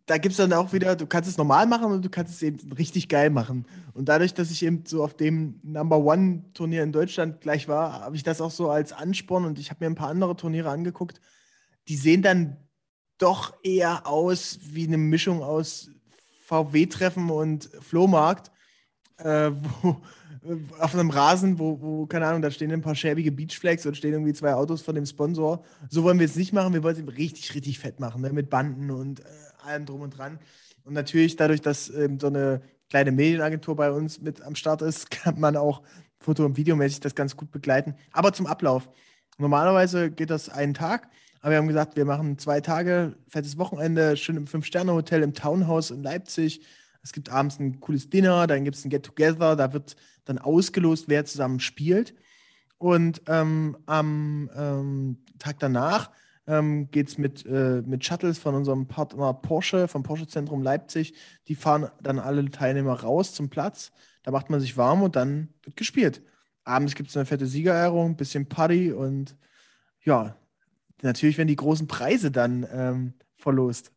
[0.07, 2.43] da gibt es dann auch wieder, du kannst es normal machen und du kannst es
[2.43, 3.67] eben richtig geil machen.
[3.95, 8.17] Und dadurch, dass ich eben so auf dem Number One-Turnier in Deutschland gleich war, habe
[8.17, 11.21] ich das auch so als Ansporn und ich habe mir ein paar andere Turniere angeguckt.
[11.89, 12.59] Die sehen dann
[13.19, 15.91] doch eher aus wie eine Mischung aus
[16.47, 18.51] VW-Treffen und Flohmarkt,
[19.19, 19.51] äh,
[19.83, 20.03] wo,
[20.79, 24.13] auf einem Rasen, wo, wo, keine Ahnung, da stehen ein paar schäbige Beachflags und stehen
[24.13, 25.65] irgendwie zwei Autos von dem Sponsor.
[25.89, 26.75] So wollen wir es nicht machen.
[26.75, 28.31] Wir wollen es richtig, richtig fett machen, ne?
[28.31, 29.25] mit Banden und äh,
[29.65, 30.39] allem drum und dran.
[30.85, 35.11] Und natürlich dadurch, dass ähm, so eine kleine Medienagentur bei uns mit am Start ist,
[35.11, 35.83] kann man auch
[36.19, 37.95] foto- und videomäßig das ganz gut begleiten.
[38.13, 38.89] Aber zum Ablauf.
[39.37, 41.09] Normalerweise geht das einen Tag,
[41.41, 45.91] aber wir haben gesagt, wir machen zwei Tage, fettes Wochenende, schön im Fünf-Sterne-Hotel im Townhouse
[45.91, 46.61] in Leipzig.
[47.03, 51.07] Es gibt abends ein cooles Dinner, dann gibt es ein Get-Together, da wird dann ausgelost,
[51.09, 52.15] wer zusammen spielt.
[52.79, 56.11] Und ähm, am ähm, Tag danach
[56.47, 61.15] ähm, geht es mit, äh, mit Shuttles von unserem Partner Porsche, vom Porsche Zentrum Leipzig.
[61.49, 63.93] Die fahren dann alle Teilnehmer raus zum Platz.
[64.23, 66.23] Da macht man sich warm und dann wird gespielt.
[66.65, 69.37] Abends gibt es eine fette Siegerehrung, ein bisschen Party und
[70.03, 70.37] ja,
[71.03, 73.93] natürlich werden die großen Preise dann ähm, verlost.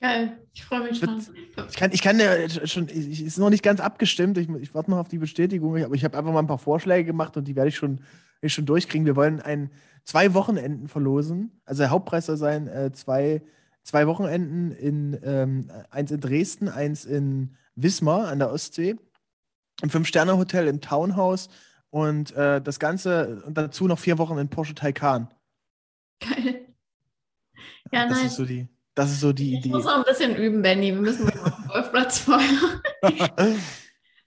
[0.00, 1.20] Geil, ich freue mich schon.
[1.68, 4.90] Ich kann, ich kann ja schon, ich, ist noch nicht ganz abgestimmt, ich, ich warte
[4.90, 7.56] noch auf die Bestätigung, aber ich habe einfach mal ein paar Vorschläge gemacht und die
[7.56, 8.00] werde ich schon,
[8.40, 9.06] ich schon durchkriegen.
[9.06, 9.70] Wir wollen ein,
[10.08, 11.60] zwei Wochenenden verlosen.
[11.66, 13.42] Also der Hauptpreis soll sein, äh, zwei,
[13.82, 18.96] zwei Wochenenden in ähm, eins in Dresden, eins in Wismar an der Ostsee,
[19.82, 21.50] im Fünf-Sterne-Hotel im Townhouse
[21.90, 25.28] und äh, das Ganze und dazu noch vier Wochen in Porsche Taycan.
[26.20, 26.66] Geil.
[27.92, 28.26] Ja, das nice.
[28.28, 28.66] ist so die.
[28.94, 29.68] Das ist so die ich Idee.
[29.68, 30.94] Ich muss auch ein bisschen üben, Benny.
[30.94, 32.80] Wir müssen auf dem Golfplatz vorher.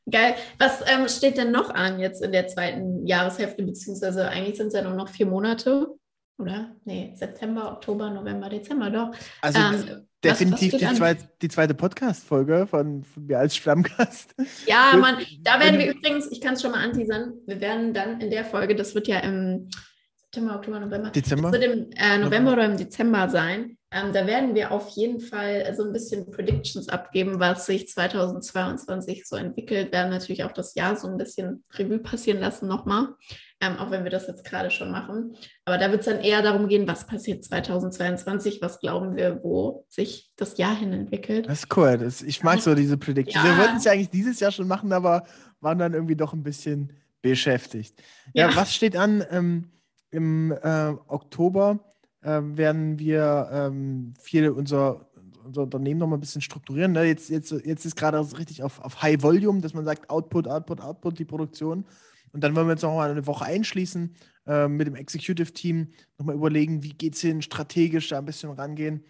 [0.09, 0.35] Geil.
[0.57, 4.73] Was ähm, steht denn noch an jetzt in der zweiten Jahreshälfte, beziehungsweise eigentlich sind es
[4.73, 5.87] ja nur noch vier Monate,
[6.37, 6.75] oder?
[6.85, 9.11] Nee, September, Oktober, November, Dezember, doch.
[9.41, 14.33] Also ähm, definitiv was, was die, zweite, die zweite Podcast-Folge von, von, mir als Stammgast.
[14.65, 18.19] Ja, Mann, da werden wir übrigens, ich kann es schon mal anteasern, wir werden dann
[18.21, 19.69] in der Folge, das wird ja im
[20.33, 21.09] September, Oktober, November.
[21.09, 21.51] Dezember?
[21.51, 23.77] Das wird im äh, November oder im Dezember sein.
[23.91, 29.27] Ähm, da werden wir auf jeden Fall so ein bisschen Predictions abgeben, was sich 2022
[29.27, 29.87] so entwickelt.
[29.87, 33.09] Wir werden natürlich auch das Jahr so ein bisschen Revue passieren lassen nochmal,
[33.59, 35.35] ähm, auch wenn wir das jetzt gerade schon machen.
[35.65, 39.85] Aber da wird es dann eher darum gehen, was passiert 2022, was glauben wir, wo
[39.89, 41.49] sich das Jahr hin entwickelt.
[41.49, 41.97] Das ist cool.
[41.97, 43.45] Das, ich mag so diese Predictions.
[43.45, 43.51] Ja.
[43.51, 45.25] Wir wollten es ja eigentlich dieses Jahr schon machen, aber
[45.59, 48.01] waren dann irgendwie doch ein bisschen beschäftigt.
[48.33, 48.55] Ja, ja.
[48.55, 49.71] was steht an ähm,
[50.11, 51.79] im äh, Oktober?
[52.23, 55.09] ähm, werden wir ähm, viele unser,
[55.43, 56.91] unser Unternehmen noch mal ein bisschen strukturieren.
[56.91, 57.03] Ne?
[57.03, 60.81] Jetzt, jetzt, jetzt ist gerade richtig auf, auf High Volume, dass man sagt, Output, Output,
[60.81, 61.85] Output, die Produktion.
[62.31, 64.15] Und dann wollen wir jetzt noch mal eine Woche einschließen,
[64.47, 68.51] äh, mit dem Executive Team nochmal überlegen, wie geht es hin, strategisch da ein bisschen
[68.51, 69.03] rangehen.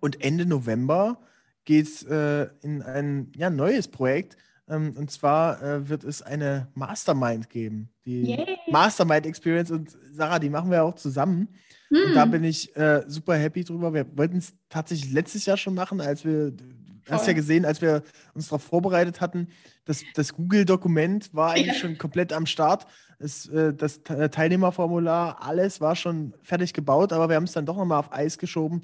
[0.00, 1.20] Und Ende November
[1.64, 4.36] geht es äh, in ein ja, neues Projekt.
[4.72, 7.90] Ähm, und zwar äh, wird es eine Mastermind geben.
[8.04, 8.56] Die Yay.
[8.70, 9.70] Mastermind Experience.
[9.70, 11.48] Und Sarah, die machen wir auch zusammen.
[11.88, 11.98] Hm.
[12.08, 12.30] Und da hm.
[12.30, 13.92] bin ich äh, super happy drüber.
[13.92, 16.64] Wir wollten es tatsächlich letztes Jahr schon machen, als wir, du
[17.10, 18.02] hast ja gesehen, als wir
[18.34, 19.48] uns darauf vorbereitet hatten,
[19.84, 21.74] das, das Google-Dokument war eigentlich ja.
[21.74, 22.86] schon komplett am Start.
[23.18, 27.76] Es, äh, das Teilnehmerformular, alles war schon fertig gebaut, aber wir haben es dann doch
[27.76, 28.82] nochmal auf Eis geschoben,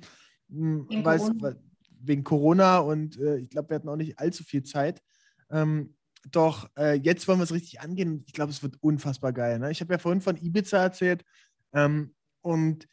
[0.51, 1.57] hm, wegen, Corona.
[2.01, 5.03] wegen Corona und äh, ich glaube, wir hatten auch nicht allzu viel Zeit.
[5.51, 5.95] Ähm,
[6.31, 8.25] doch äh, jetzt wollen wir es richtig angehen.
[8.27, 9.59] Ich glaube, es wird unfassbar geil.
[9.59, 9.71] Ne?
[9.71, 11.25] Ich habe ja vorhin von Ibiza erzählt
[11.73, 12.89] ähm, und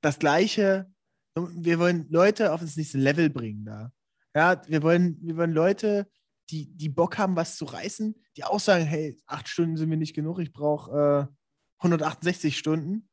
[0.00, 0.90] das Gleiche.
[1.34, 3.92] Wir wollen Leute auf das nächste Level bringen da.
[4.34, 6.08] Ja, wir wollen, wir wollen Leute,
[6.50, 9.96] die, die Bock haben, was zu reißen, die auch sagen, hey, acht Stunden sind mir
[9.96, 11.34] nicht genug, ich brauche äh,
[11.78, 13.08] 168 Stunden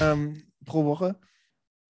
[0.00, 1.20] ähm, pro Woche.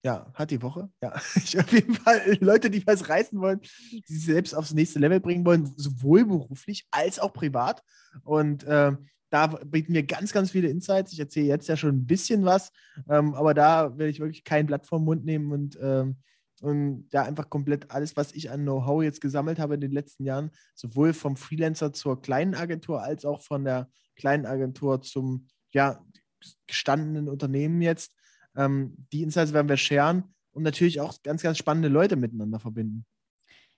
[0.04, 0.90] Ja, hat die Woche.
[1.02, 3.60] Ja, ich auf jeden Fall Leute, die was reißen wollen,
[3.92, 7.84] die sich selbst aufs nächste Level bringen wollen, sowohl beruflich als auch privat.
[8.24, 8.94] Und äh,
[9.30, 11.12] da bieten wir ganz, ganz viele Insights.
[11.12, 12.72] Ich erzähle jetzt ja schon ein bisschen was,
[13.10, 16.18] ähm, aber da werde ich wirklich kein Blatt vom Mund nehmen und, ähm,
[16.62, 20.24] und ja, einfach komplett alles, was ich an Know-how jetzt gesammelt habe in den letzten
[20.24, 26.02] Jahren, sowohl vom Freelancer zur kleinen Agentur als auch von der kleinen Agentur zum ja,
[26.66, 28.14] gestandenen Unternehmen jetzt.
[28.58, 33.06] Ähm, die Insights werden wir scheren und natürlich auch ganz, ganz spannende Leute miteinander verbinden.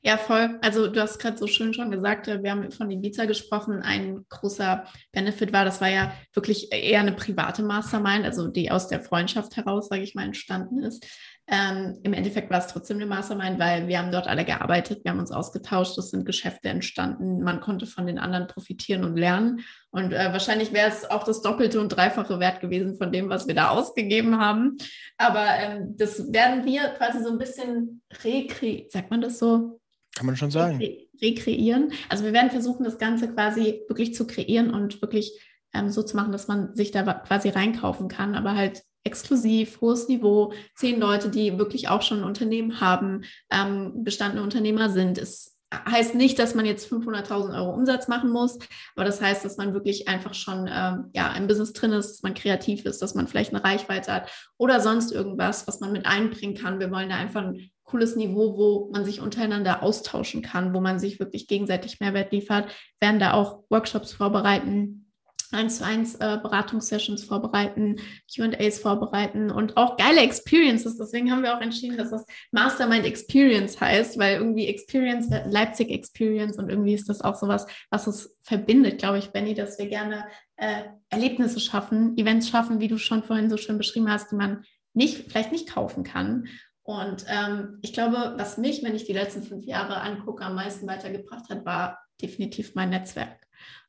[0.02, 0.58] Ja, voll.
[0.62, 3.82] Also du hast gerade so schön schon gesagt, äh, wir haben von Ibiza gesprochen.
[3.82, 8.88] Ein großer Benefit war, das war ja wirklich eher eine private Mastermind, also die aus
[8.88, 11.06] der Freundschaft heraus, sage ich mal, entstanden ist.
[11.52, 15.12] Ähm, Im Endeffekt war es trotzdem eine Mastermind, weil wir haben dort alle gearbeitet, wir
[15.12, 19.62] haben uns ausgetauscht, es sind Geschäfte entstanden, man konnte von den anderen profitieren und lernen.
[19.90, 23.48] Und äh, wahrscheinlich wäre es auch das Doppelte und Dreifache wert gewesen von dem, was
[23.48, 24.78] wir da ausgegeben haben.
[25.18, 29.82] Aber ähm, das werden wir quasi so ein bisschen rekreieren, sagt man das so?
[30.16, 30.80] Kann man schon sagen.
[31.22, 31.94] rekreieren.
[32.10, 35.40] Also wir werden versuchen, das Ganze quasi wirklich zu kreieren und wirklich
[35.74, 40.08] ähm, so zu machen, dass man sich da quasi reinkaufen kann, aber halt exklusiv, hohes
[40.08, 45.18] Niveau, zehn Leute, die wirklich auch schon ein Unternehmen haben, ähm, bestandene Unternehmer sind.
[45.18, 48.58] Es heißt nicht, dass man jetzt 500.000 Euro Umsatz machen muss,
[48.96, 52.24] aber das heißt, dass man wirklich einfach schon ähm, ja, im Business drin ist, dass
[52.24, 56.06] man kreativ ist, dass man vielleicht eine Reichweite hat oder sonst irgendwas, was man mit
[56.06, 56.80] einbringen kann.
[56.80, 61.00] Wir wollen da einfach ein cooles Niveau, wo man sich untereinander austauschen kann, wo man
[61.00, 65.09] sich wirklich gegenseitig Mehrwert liefert, werden da auch Workshops vorbereiten,
[65.52, 67.98] eins zu eins äh, Beratungssessions vorbereiten,
[68.34, 70.98] QAs vorbereiten und auch geile Experiences.
[70.98, 76.58] Deswegen haben wir auch entschieden, dass das Mastermind Experience heißt, weil irgendwie Experience, Leipzig Experience
[76.58, 80.26] und irgendwie ist das auch sowas, was es verbindet, glaube ich, Benny, dass wir gerne
[80.56, 84.64] äh, Erlebnisse schaffen, Events schaffen, wie du schon vorhin so schön beschrieben hast, die man
[84.94, 86.48] nicht, vielleicht nicht kaufen kann.
[86.84, 90.88] Und ähm, ich glaube, was mich, wenn ich die letzten fünf Jahre angucke, am meisten
[90.88, 93.39] weitergebracht hat, war definitiv mein Netzwerk.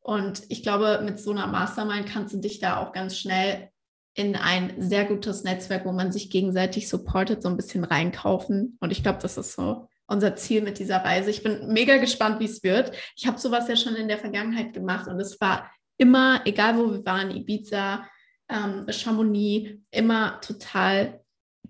[0.00, 3.70] Und ich glaube, mit so einer Mastermind kannst du dich da auch ganz schnell
[4.14, 8.76] in ein sehr gutes Netzwerk, wo man sich gegenseitig supportet, so ein bisschen reinkaufen.
[8.80, 11.30] Und ich glaube, das ist so unser Ziel mit dieser Reise.
[11.30, 12.92] Ich bin mega gespannt, wie es wird.
[13.16, 16.90] Ich habe sowas ja schon in der Vergangenheit gemacht und es war immer, egal wo
[16.90, 18.04] wir waren, Ibiza,
[18.48, 21.20] ähm, Chamonix, immer total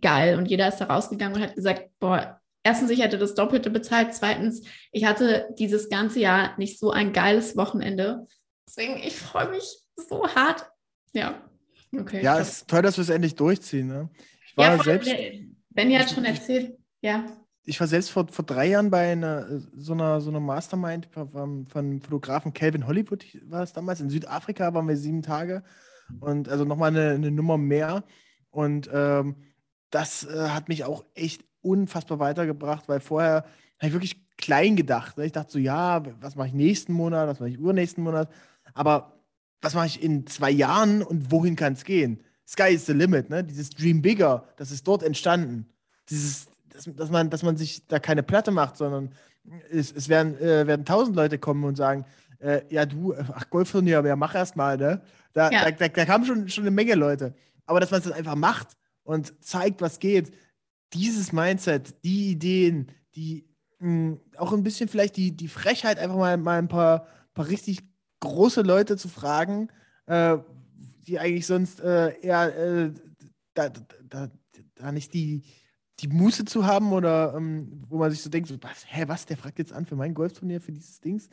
[0.01, 0.39] geil.
[0.39, 4.15] Und jeder ist da rausgegangen und hat gesagt, boah, erstens, ich hätte das Doppelte bezahlt.
[4.15, 8.27] Zweitens, ich hatte dieses ganze Jahr nicht so ein geiles Wochenende.
[8.67, 10.71] Deswegen, ich freue mich so hart.
[11.13, 11.43] Ja.
[11.97, 12.23] Okay.
[12.23, 13.89] Ja, es ist toll, dass wir es endlich durchziehen.
[13.89, 14.09] Ne?
[14.47, 15.11] Ich war ja, selbst.
[15.71, 17.25] Benny hat schon erzählt, ja.
[17.65, 21.67] Ich war selbst vor, vor drei Jahren bei einer, so, einer, so einer Mastermind von,
[21.67, 24.01] von Fotografen Calvin Hollywood, war es damals.
[24.01, 25.63] In Südafrika waren wir sieben Tage
[26.21, 28.05] und also nochmal eine, eine Nummer mehr.
[28.51, 29.37] Und ähm,
[29.91, 33.45] das äh, hat mich auch echt unfassbar weitergebracht, weil vorher
[33.79, 35.17] habe ich wirklich klein gedacht.
[35.19, 35.27] Ne?
[35.27, 38.31] Ich dachte so, ja, was mache ich nächsten Monat, was mache ich übernächsten Monat,
[38.75, 39.21] aber
[39.63, 42.23] was mache ich in zwei Jahren und wohin kann es gehen?
[42.47, 43.45] Sky is the limit, ne?
[43.45, 45.67] Dieses Dream Bigger, das ist dort entstanden.
[46.09, 49.11] Dieses, dass, dass, man, dass man sich da keine Platte macht, sondern
[49.71, 52.05] es, es werden, äh, werden tausend Leute kommen und sagen,
[52.41, 55.01] äh, ja, du, ach, Golfturnier, ja, mach erst mal, ne?
[55.33, 55.65] Da, ja.
[55.65, 57.35] da, da, da kamen schon, schon eine Menge Leute.
[57.67, 60.33] Aber dass man es dann einfach macht und zeigt, was geht,
[60.93, 66.17] dieses Mindset, die Ideen, die mh, hm, auch ein bisschen vielleicht die, die Frechheit, einfach
[66.17, 67.81] mal, mal ein paar, paar richtig
[68.21, 69.69] große Leute zu fragen,
[70.07, 70.39] äh,
[71.07, 72.93] die eigentlich sonst äh, eher äh,
[73.55, 73.71] da,
[74.09, 74.31] da,
[74.75, 75.43] da nicht die,
[76.01, 79.27] die Muße zu haben oder ähm, wo man sich so denkt, so, was, hä, was,
[79.27, 81.29] der fragt jetzt an für mein Golfturnier, für dieses Dings.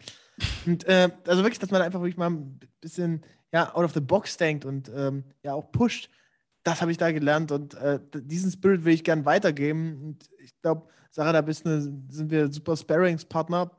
[0.66, 4.02] Und äh, also wirklich, dass man einfach wirklich mal ein bisschen ja, out of the
[4.02, 6.10] box denkt und ähm, ja auch pusht.
[6.68, 10.02] Das habe ich da gelernt und äh, diesen Spirit will ich gern weitergeben.
[10.04, 13.72] Und ich glaube, Sarah, da bist eine, sind wir super Sparings-Partner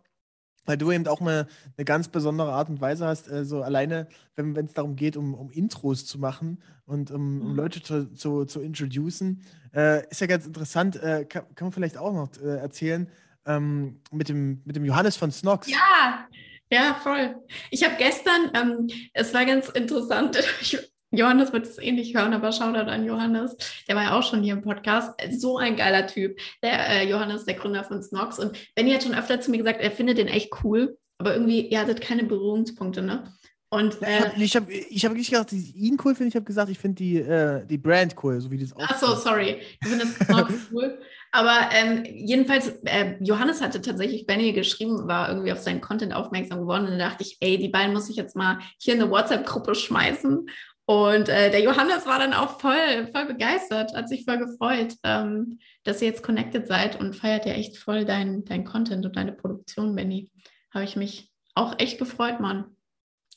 [0.69, 4.07] weil du eben auch eine, eine ganz besondere Art und Weise hast, äh, so alleine,
[4.37, 7.57] wenn es darum geht, um, um Intros zu machen und um, um mhm.
[7.57, 9.43] Leute zu, zu, zu introducen.
[9.75, 13.11] Äh, ist ja ganz interessant, äh, kann, kann, man vielleicht auch noch äh, erzählen,
[13.47, 15.69] ähm, mit, dem, mit dem Johannes von Snox.
[15.69, 16.29] Ja,
[16.71, 17.35] ja, voll.
[17.71, 20.79] Ich habe gestern, ähm, es war ganz interessant, ich
[21.11, 23.57] Johannes wird es eh nicht hören, aber Shoutout an Johannes.
[23.89, 25.19] Der war ja auch schon hier im Podcast.
[25.31, 26.39] So ein geiler Typ.
[26.63, 28.39] Der äh, Johannes, der Gründer von Snox.
[28.39, 31.67] Und Benny hat schon öfter zu mir gesagt, er findet den echt cool, aber irgendwie,
[31.69, 33.33] ihr hattet keine Berührungspunkte, ne?
[33.71, 36.47] Und, äh, ich habe ich hab, nicht gesagt, dass ich ihn cool finde, ich habe
[36.47, 38.89] gesagt, ich finde die, äh, die Brand cool, so wie das aussieht.
[38.91, 39.59] Ach so, sorry.
[39.83, 40.99] Ich finde das Snox cool.
[41.33, 46.61] Aber ähm, jedenfalls, äh, Johannes hatte tatsächlich Benny geschrieben, war irgendwie auf seinen Content aufmerksam
[46.61, 49.11] geworden und dann dachte ich, ey, die beiden muss ich jetzt mal hier in eine
[49.11, 50.49] WhatsApp-Gruppe schmeißen
[50.89, 55.59] und äh, der Johannes war dann auch voll, voll begeistert, hat sich voll gefreut, ähm,
[55.85, 59.33] dass ihr jetzt connected seid und feiert ja echt voll dein, dein Content und deine
[59.33, 60.31] Produktion, Benny.
[60.73, 62.75] Habe ich mich auch echt gefreut, Mann.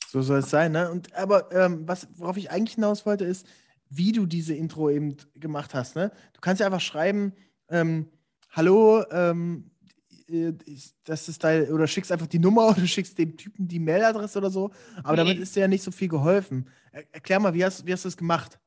[0.08, 0.90] So soll es sein, ne?
[0.90, 3.46] Und aber ähm, was, worauf ich eigentlich hinaus wollte, ist,
[3.90, 6.10] wie du diese Intro eben gemacht hast, ne?
[6.32, 7.34] Du kannst ja einfach schreiben,
[7.68, 8.08] ähm,
[8.52, 9.71] hallo, ähm, äh,
[11.04, 14.50] das ist dein, oder schickst einfach die Nummer oder schickst dem Typen die Mailadresse oder
[14.50, 14.70] so.
[15.02, 15.16] Aber nee.
[15.18, 16.68] damit ist dir ja nicht so viel geholfen.
[17.12, 18.58] Erklär mal, wie hast, wie hast du das gemacht?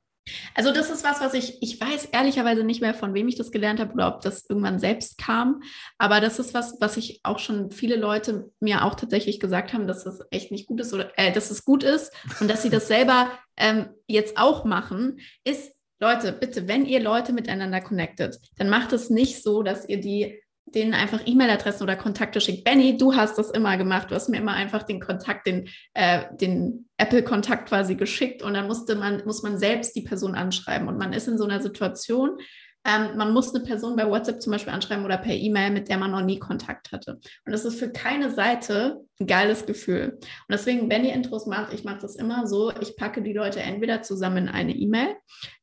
[0.55, 3.51] Also das ist was, was ich, ich weiß ehrlicherweise nicht mehr, von wem ich das
[3.51, 5.61] gelernt habe oder ob das irgendwann selbst kam.
[5.99, 9.85] Aber das ist was, was ich auch schon viele Leute mir auch tatsächlich gesagt haben,
[9.85, 12.71] dass das echt nicht gut ist oder äh, dass es gut ist und dass sie
[12.71, 18.69] das selber ähm, jetzt auch machen, ist, Leute, bitte, wenn ihr Leute miteinander connectet, dann
[18.69, 22.63] macht es nicht so, dass ihr die denen einfach E-Mail-Adressen oder Kontakte schickt.
[22.63, 24.09] Benny, du hast das immer gemacht.
[24.09, 28.67] Du hast mir immer einfach den Kontakt, den, äh, den Apple-Kontakt quasi geschickt und dann
[28.67, 30.87] musste man, muss man selbst die Person anschreiben.
[30.87, 32.37] Und man ist in so einer Situation,
[32.85, 35.97] ähm, man muss eine Person bei WhatsApp zum Beispiel anschreiben oder per E-Mail, mit der
[35.97, 37.13] man noch nie Kontakt hatte.
[37.13, 40.17] Und das ist für keine Seite ein geiles Gefühl.
[40.19, 43.59] Und deswegen, wenn ihr Intros macht, ich mache das immer so, ich packe die Leute
[43.59, 45.15] entweder zusammen in eine E-Mail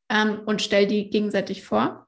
[0.09, 2.02] ähm, und stelle die gegenseitig vor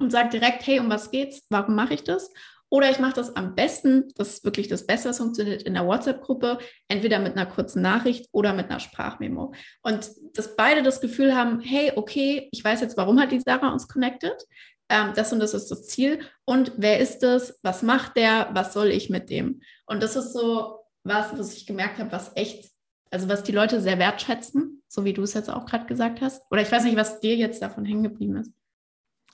[0.00, 1.42] und sage direkt, hey, um was geht's?
[1.50, 2.30] Warum mache ich das?
[2.70, 5.86] Oder ich mache das am besten, das ist wirklich das Beste, was funktioniert, in der
[5.86, 9.52] WhatsApp-Gruppe, entweder mit einer kurzen Nachricht oder mit einer Sprachmemo.
[9.82, 13.72] Und dass beide das Gefühl haben, hey, okay, ich weiß jetzt, warum hat die Sarah
[13.72, 14.46] uns connected?
[14.88, 16.20] Ähm, das und das ist das Ziel.
[16.44, 17.58] Und wer ist das?
[17.62, 18.50] Was macht der?
[18.52, 19.62] Was soll ich mit dem?
[19.86, 22.70] Und das ist so was, was ich gemerkt habe, was echt,
[23.10, 26.42] also was die Leute sehr wertschätzen, so wie du es jetzt auch gerade gesagt hast.
[26.52, 28.52] Oder ich weiß nicht, was dir jetzt davon hängen geblieben ist.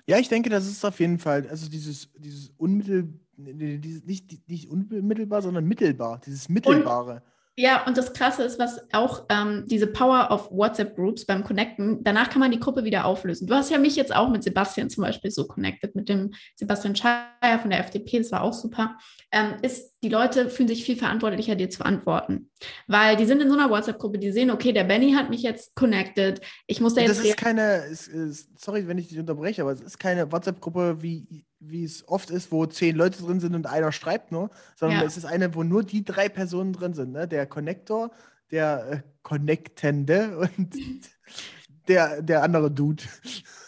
[0.07, 4.69] Ja, ich denke, das ist auf jeden Fall, also dieses, dieses unmittel, dieses, nicht, nicht
[4.69, 7.15] unmittelbar, sondern mittelbar, dieses Mittelbare.
[7.15, 7.23] Und
[7.59, 12.29] ja, und das Krasse ist, was auch ähm, diese Power of WhatsApp-Groups beim Connecten, danach
[12.29, 13.47] kann man die Gruppe wieder auflösen.
[13.47, 16.95] Du hast ja mich jetzt auch mit Sebastian zum Beispiel so connected, mit dem Sebastian
[16.95, 18.99] Scheier von der FDP, das war auch super.
[19.33, 22.51] Ähm, ist, die Leute fühlen sich viel verantwortlicher, dir zu antworten.
[22.89, 25.75] Weil die sind in so einer WhatsApp-Gruppe, die sehen, okay, der Benny hat mich jetzt
[25.75, 27.19] connected, ich muss da jetzt.
[27.19, 30.99] Das ist keine, ist, ist, sorry, wenn ich dich unterbreche, aber es ist keine WhatsApp-Gruppe
[31.01, 35.01] wie wie es oft ist, wo zehn Leute drin sind und einer schreibt nur, sondern
[35.01, 35.07] ja.
[35.07, 37.13] es ist eine, wo nur die drei Personen drin sind.
[37.13, 37.29] Ne?
[37.29, 38.11] Der Connector,
[38.51, 40.75] der äh, Connectende und
[41.89, 43.03] der, der andere Dude.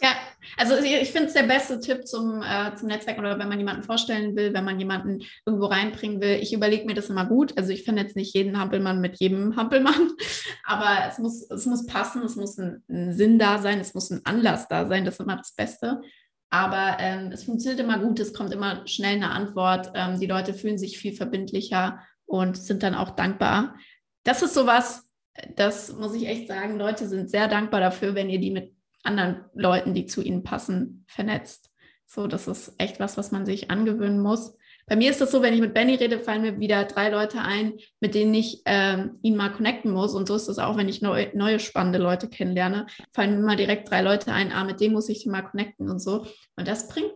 [0.01, 0.11] Ja,
[0.57, 3.82] also ich finde es der beste Tipp zum, äh, zum Netzwerk oder wenn man jemanden
[3.82, 6.38] vorstellen will, wenn man jemanden irgendwo reinbringen will.
[6.40, 7.57] Ich überlege mir das immer gut.
[7.57, 10.11] Also ich finde jetzt nicht jeden Hampelmann mit jedem Hampelmann,
[10.64, 14.11] aber es muss, es muss passen, es muss ein, ein Sinn da sein, es muss
[14.11, 15.05] ein Anlass da sein.
[15.05, 16.01] Das ist immer das Beste.
[16.51, 19.92] Aber ähm, es funktioniert immer gut, es kommt immer schnell eine Antwort.
[19.94, 23.74] Ähm, die Leute fühlen sich viel verbindlicher und sind dann auch dankbar.
[24.24, 25.11] Das ist sowas,
[25.57, 26.78] das muss ich echt sagen.
[26.78, 31.05] Leute sind sehr dankbar dafür, wenn ihr die mit anderen Leuten, die zu ihnen passen,
[31.07, 31.70] vernetzt.
[32.07, 34.55] So, das ist echt was, was man sich angewöhnen muss.
[34.89, 37.41] Bei mir ist das so, wenn ich mit Benny rede, fallen mir wieder drei Leute
[37.41, 40.14] ein, mit denen ich ähm, ihn mal connecten muss.
[40.14, 43.57] Und so ist es auch, wenn ich neu, neue spannende Leute kennenlerne, fallen mir mal
[43.57, 46.26] direkt drei Leute ein, ah, mit dem muss ich mal connecten und so.
[46.57, 47.12] Und das bringt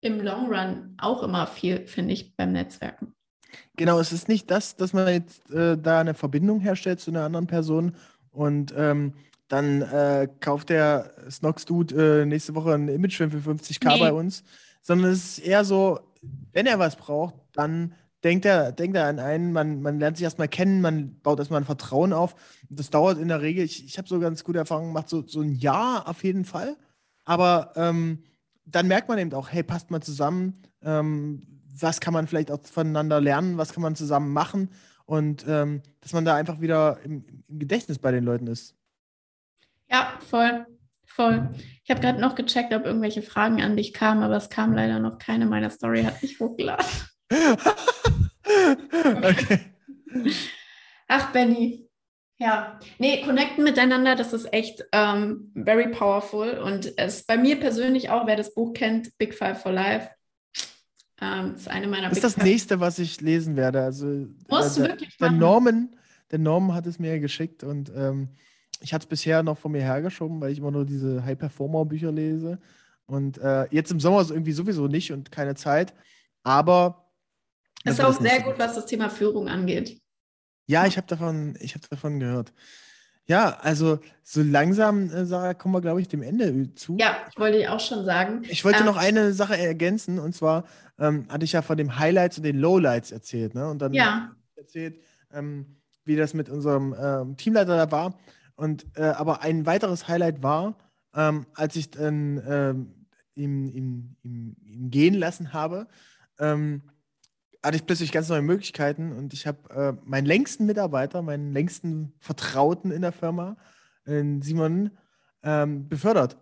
[0.00, 3.14] im Long Run auch immer viel, finde ich, beim Netzwerken.
[3.76, 7.24] Genau, es ist nicht das, dass man jetzt äh, da eine Verbindung herstellt zu einer
[7.24, 7.94] anderen Person
[8.30, 9.14] und ähm,
[9.48, 14.00] dann äh, kauft der Snox-Dude äh, nächste Woche ein Imagefilm für 50k nee.
[14.00, 14.42] bei uns,
[14.82, 16.00] sondern es ist eher so,
[16.52, 17.94] wenn er was braucht, dann
[18.24, 21.60] denkt er, denkt er an einen, man, man lernt sich erstmal kennen, man baut erstmal
[21.60, 22.34] ein Vertrauen auf.
[22.68, 25.40] Das dauert in der Regel, ich, ich habe so ganz gute Erfahrungen gemacht, so, so
[25.40, 26.76] ein Jahr auf jeden Fall.
[27.24, 28.24] Aber ähm,
[28.64, 31.42] dann merkt man eben auch, hey, passt mal zusammen, ähm,
[31.78, 34.70] was kann man vielleicht auch voneinander lernen, was kann man zusammen machen
[35.04, 38.74] und ähm, dass man da einfach wieder im, im Gedächtnis bei den Leuten ist.
[39.88, 40.66] Ja, voll.
[41.16, 41.48] Voll.
[41.82, 44.98] Ich habe gerade noch gecheckt, ob irgendwelche Fragen an dich kamen, aber es kam leider
[44.98, 45.46] noch keine.
[45.46, 46.84] Meine Story hat nicht hochgeladen.
[49.22, 49.60] okay.
[51.08, 51.88] Ach, Benny.
[52.36, 56.50] Ja, nee, connecten miteinander, das ist echt ähm, very powerful.
[56.58, 60.10] Und es bei mir persönlich auch, wer das Buch kennt, Big Five for Life,
[61.22, 63.80] ähm, ist eine meiner Das ist das nächste, was ich lesen werde.
[63.80, 65.96] Also, Musst der, du wirklich der Norman,
[66.30, 68.28] der Norman hat es mir geschickt und ähm,
[68.80, 72.58] ich hatte es bisher noch von mir hergeschoben, weil ich immer nur diese High-Performer-Bücher lese.
[73.06, 75.94] Und äh, jetzt im Sommer irgendwie sowieso nicht und keine Zeit.
[76.42, 77.10] Aber.
[77.84, 80.00] Das ist auch sehr gut, was das Thema Führung angeht.
[80.66, 82.52] Ja, ich habe davon, hab davon gehört.
[83.28, 86.96] Ja, also so langsam, äh, Sarah, kommen wir, glaube ich, dem Ende zu.
[86.98, 88.42] Ja, wollte ich auch schon sagen.
[88.48, 90.64] Ich wollte ähm, noch eine Sache ergänzen und zwar
[90.98, 93.54] ähm, hatte ich ja von den Highlights und den Lowlights erzählt.
[93.54, 93.68] Ne?
[93.68, 94.32] Und dann ja.
[94.54, 95.00] erzählt,
[95.32, 98.16] ähm, wie das mit unserem ähm, Teamleiter da war.
[98.56, 100.76] Und äh, aber ein weiteres Highlight war,
[101.14, 105.86] ähm, als ich dann ähm, ihn, ihn, ihn, ihn, gehen lassen habe,
[106.38, 106.82] ähm,
[107.62, 112.14] hatte ich plötzlich ganz neue Möglichkeiten und ich habe äh, meinen längsten Mitarbeiter, meinen längsten
[112.20, 113.56] Vertrauten in der Firma,
[114.04, 114.90] äh, Simon,
[115.42, 116.38] ähm, befördert.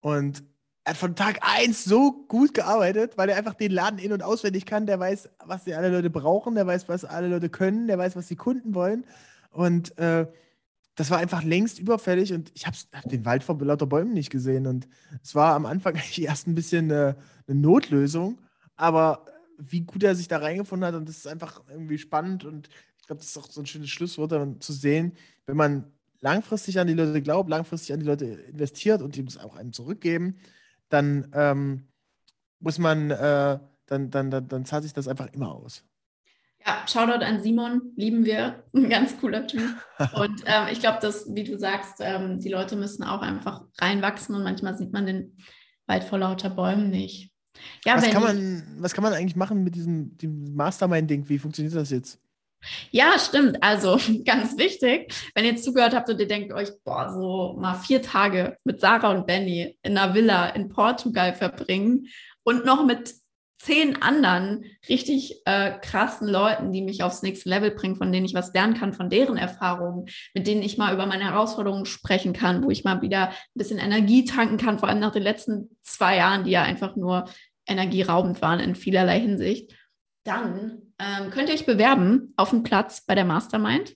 [0.00, 0.42] Und
[0.84, 4.22] er hat von Tag 1 so gut gearbeitet, weil er einfach den Laden in- und
[4.22, 4.86] auswendig kann.
[4.86, 8.16] Der weiß, was die alle Leute brauchen, der weiß, was alle Leute können, der weiß,
[8.16, 9.04] was die Kunden wollen.
[9.50, 10.26] Und äh,
[10.94, 14.30] das war einfach längst überfällig und ich habe hab den Wald vor lauter Bäumen nicht
[14.30, 14.66] gesehen.
[14.66, 14.88] Und
[15.22, 17.16] es war am Anfang eigentlich erst ein bisschen eine,
[17.46, 18.40] eine, Notlösung,
[18.76, 19.24] aber
[19.58, 22.68] wie gut er sich da reingefunden hat und das ist einfach irgendwie spannend und
[22.98, 25.12] ich glaube, das ist auch so ein schönes Schlusswort dann zu sehen,
[25.46, 29.38] wenn man langfristig an die Leute glaubt, langfristig an die Leute investiert und ihm es
[29.38, 30.38] auch einem zurückgeben,
[30.88, 31.88] dann ähm,
[32.60, 35.84] muss man, äh, dann, dann, dann, dann zahlt sich das einfach immer aus.
[36.64, 38.64] Ja, Shoutout an Simon, lieben wir.
[38.74, 39.74] Ein ganz cooler Typ.
[40.14, 44.34] Und ähm, ich glaube, dass, wie du sagst, ähm, die Leute müssen auch einfach reinwachsen
[44.34, 45.36] und manchmal sieht man den
[45.86, 47.30] Wald vor lauter Bäumen nicht.
[47.84, 51.28] Ja, was, kann man, was kann man eigentlich machen mit diesem, diesem Mastermind-Ding?
[51.28, 52.18] Wie funktioniert das jetzt?
[52.90, 53.62] Ja, stimmt.
[53.62, 58.02] Also ganz wichtig, wenn ihr zugehört habt und ihr denkt euch, boah, so mal vier
[58.02, 62.06] Tage mit Sarah und Benny in einer Villa in Portugal verbringen
[62.44, 63.12] und noch mit
[63.62, 68.34] zehn anderen richtig äh, krassen Leuten, die mich aufs nächste Level bringen, von denen ich
[68.34, 72.64] was lernen kann, von deren Erfahrungen, mit denen ich mal über meine Herausforderungen sprechen kann,
[72.64, 76.16] wo ich mal wieder ein bisschen Energie tanken kann, vor allem nach den letzten zwei
[76.16, 77.26] Jahren, die ja einfach nur
[77.68, 79.72] energieraubend waren in vielerlei Hinsicht.
[80.24, 83.94] Dann ähm, könnt ihr euch bewerben auf einen Platz bei der Mastermind.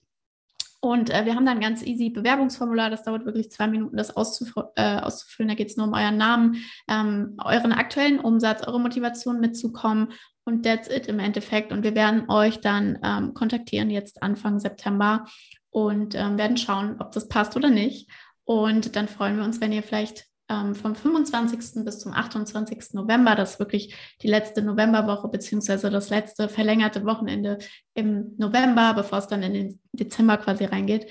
[0.87, 2.89] Und äh, wir haben dann ein ganz easy Bewerbungsformular.
[2.89, 5.49] Das dauert wirklich zwei Minuten, das auszuf äh, auszufüllen.
[5.49, 10.13] Da geht es nur um euren Namen, ähm, euren aktuellen Umsatz, eure Motivation mitzukommen.
[10.45, 11.73] Und that's it im Endeffekt.
[11.73, 15.25] Und wir werden euch dann ähm, kontaktieren jetzt Anfang September
[15.71, 18.09] und ähm, werden schauen, ob das passt oder nicht.
[18.45, 21.83] Und dann freuen wir uns, wenn ihr vielleicht ähm, vom 25.
[21.83, 22.93] bis zum 28.
[22.93, 27.57] November, das ist wirklich die letzte Novemberwoche, beziehungsweise das letzte verlängerte Wochenende
[27.93, 31.07] im November, bevor es dann in den Dezember quasi reingeht.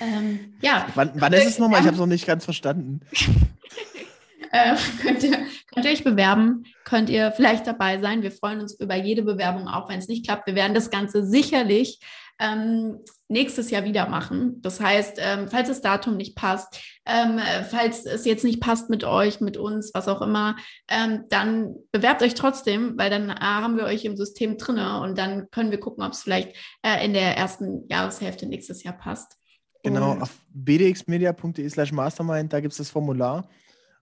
[0.00, 0.86] Ähm, ja.
[0.94, 1.80] Wann, wann ist es nochmal?
[1.80, 3.00] Ich habe es noch nicht ganz verstanden.
[4.52, 5.38] äh, könnt, ihr,
[5.72, 8.22] könnt ihr euch bewerben, könnt ihr vielleicht dabei sein.
[8.22, 10.46] Wir freuen uns über jede Bewerbung, auch wenn es nicht klappt.
[10.46, 12.00] Wir werden das Ganze sicherlich
[12.38, 14.60] ähm, nächstes Jahr wieder machen.
[14.62, 17.38] Das heißt, ähm, falls das Datum nicht passt, ähm,
[17.70, 20.56] falls es jetzt nicht passt mit euch, mit uns, was auch immer,
[20.88, 25.18] ähm, dann bewerbt euch trotzdem, weil dann äh, haben wir euch im System drinne und
[25.18, 29.36] dann können wir gucken, ob es vielleicht äh, in der ersten Jahreshälfte nächstes Jahr passt.
[29.82, 33.48] Genau, und auf bdxmedia.de slash mastermind, da gibt es das Formular.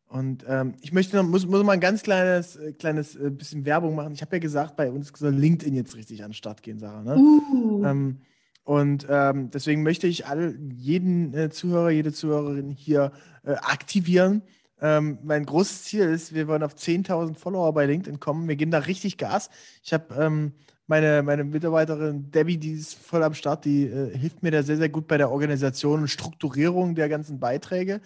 [0.08, 3.64] Und ähm, ich möchte noch, muss, muss mal ein ganz kleines, äh, kleines äh, bisschen
[3.64, 4.12] Werbung machen.
[4.14, 7.02] Ich habe ja gesagt, bei uns soll LinkedIn jetzt richtig an den Start gehen, Sarah.
[7.02, 7.16] Ne?
[7.16, 7.84] Uh.
[7.84, 8.20] Ähm,
[8.66, 13.12] und ähm, deswegen möchte ich all, jeden äh, Zuhörer, jede Zuhörerin hier
[13.44, 14.42] äh, aktivieren.
[14.80, 18.48] Ähm, mein großes Ziel ist, wir wollen auf 10.000 Follower bei LinkedIn kommen.
[18.48, 19.50] Wir geben da richtig Gas.
[19.84, 20.52] Ich habe ähm,
[20.88, 24.78] meine, meine Mitarbeiterin Debbie, die ist voll am Start, die äh, hilft mir da sehr,
[24.78, 28.00] sehr gut bei der Organisation und Strukturierung der ganzen Beiträge.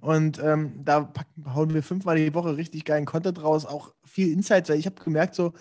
[0.00, 4.32] Und ähm, da packen, hauen wir fünfmal die Woche richtig geilen Content raus, auch viel
[4.32, 5.52] Insights, weil ich habe gemerkt, so,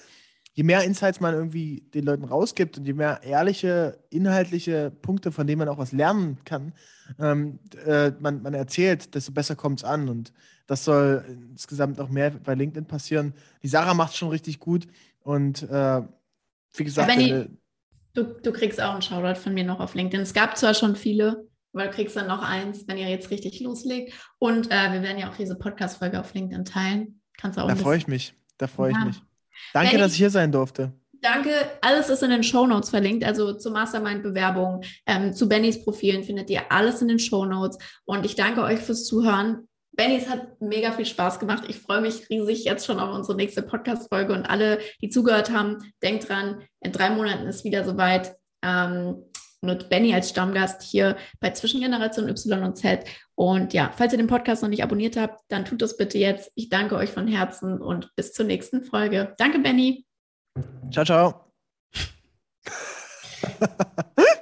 [0.55, 5.45] je mehr Insights man irgendwie den Leuten rausgibt und je mehr ehrliche, inhaltliche Punkte, von
[5.45, 6.73] denen man auch was lernen kann,
[7.19, 10.07] ähm, äh, man, man erzählt, desto besser kommt es an.
[10.07, 10.31] Und
[10.65, 13.33] das soll insgesamt noch mehr bei LinkedIn passieren.
[13.63, 14.87] Die Sarah macht es schon richtig gut
[15.19, 16.01] und äh,
[16.77, 17.47] wie gesagt, äh,
[18.13, 20.21] du, du kriegst auch einen Shoutout von mir noch auf LinkedIn.
[20.21, 23.59] Es gab zwar schon viele, aber du kriegst dann noch eins, wenn ihr jetzt richtig
[23.59, 24.13] loslegt.
[24.39, 27.21] Und äh, wir werden ja auch diese Podcast-Folge auf LinkedIn teilen.
[27.37, 28.33] Kannst auch da freue ich mich.
[28.57, 28.99] Da freue ja.
[28.99, 29.21] ich mich.
[29.73, 30.93] Danke, Benni, dass ich hier sein durfte.
[31.21, 31.51] Danke.
[31.81, 33.23] Alles ist in den Show Notes verlinkt.
[33.23, 37.77] Also zur Mastermind-Bewerbung, ähm, zu Bennys Profilen findet ihr alles in den Show Notes.
[38.05, 39.67] Und ich danke euch fürs Zuhören.
[39.95, 41.63] Benny, es hat mega viel Spaß gemacht.
[41.67, 45.77] Ich freue mich riesig jetzt schon auf unsere nächste Podcast-Folge und alle, die zugehört haben,
[46.03, 48.35] denkt dran, in drei Monaten ist wieder soweit.
[48.61, 49.23] Ähm,
[49.65, 53.05] mit Benny als Stammgast hier bei Zwischengeneration Y und Z.
[53.35, 56.51] Und ja, falls ihr den Podcast noch nicht abonniert habt, dann tut das bitte jetzt.
[56.55, 59.33] Ich danke euch von Herzen und bis zur nächsten Folge.
[59.37, 60.05] Danke, Benny.
[60.91, 61.51] Ciao, ciao.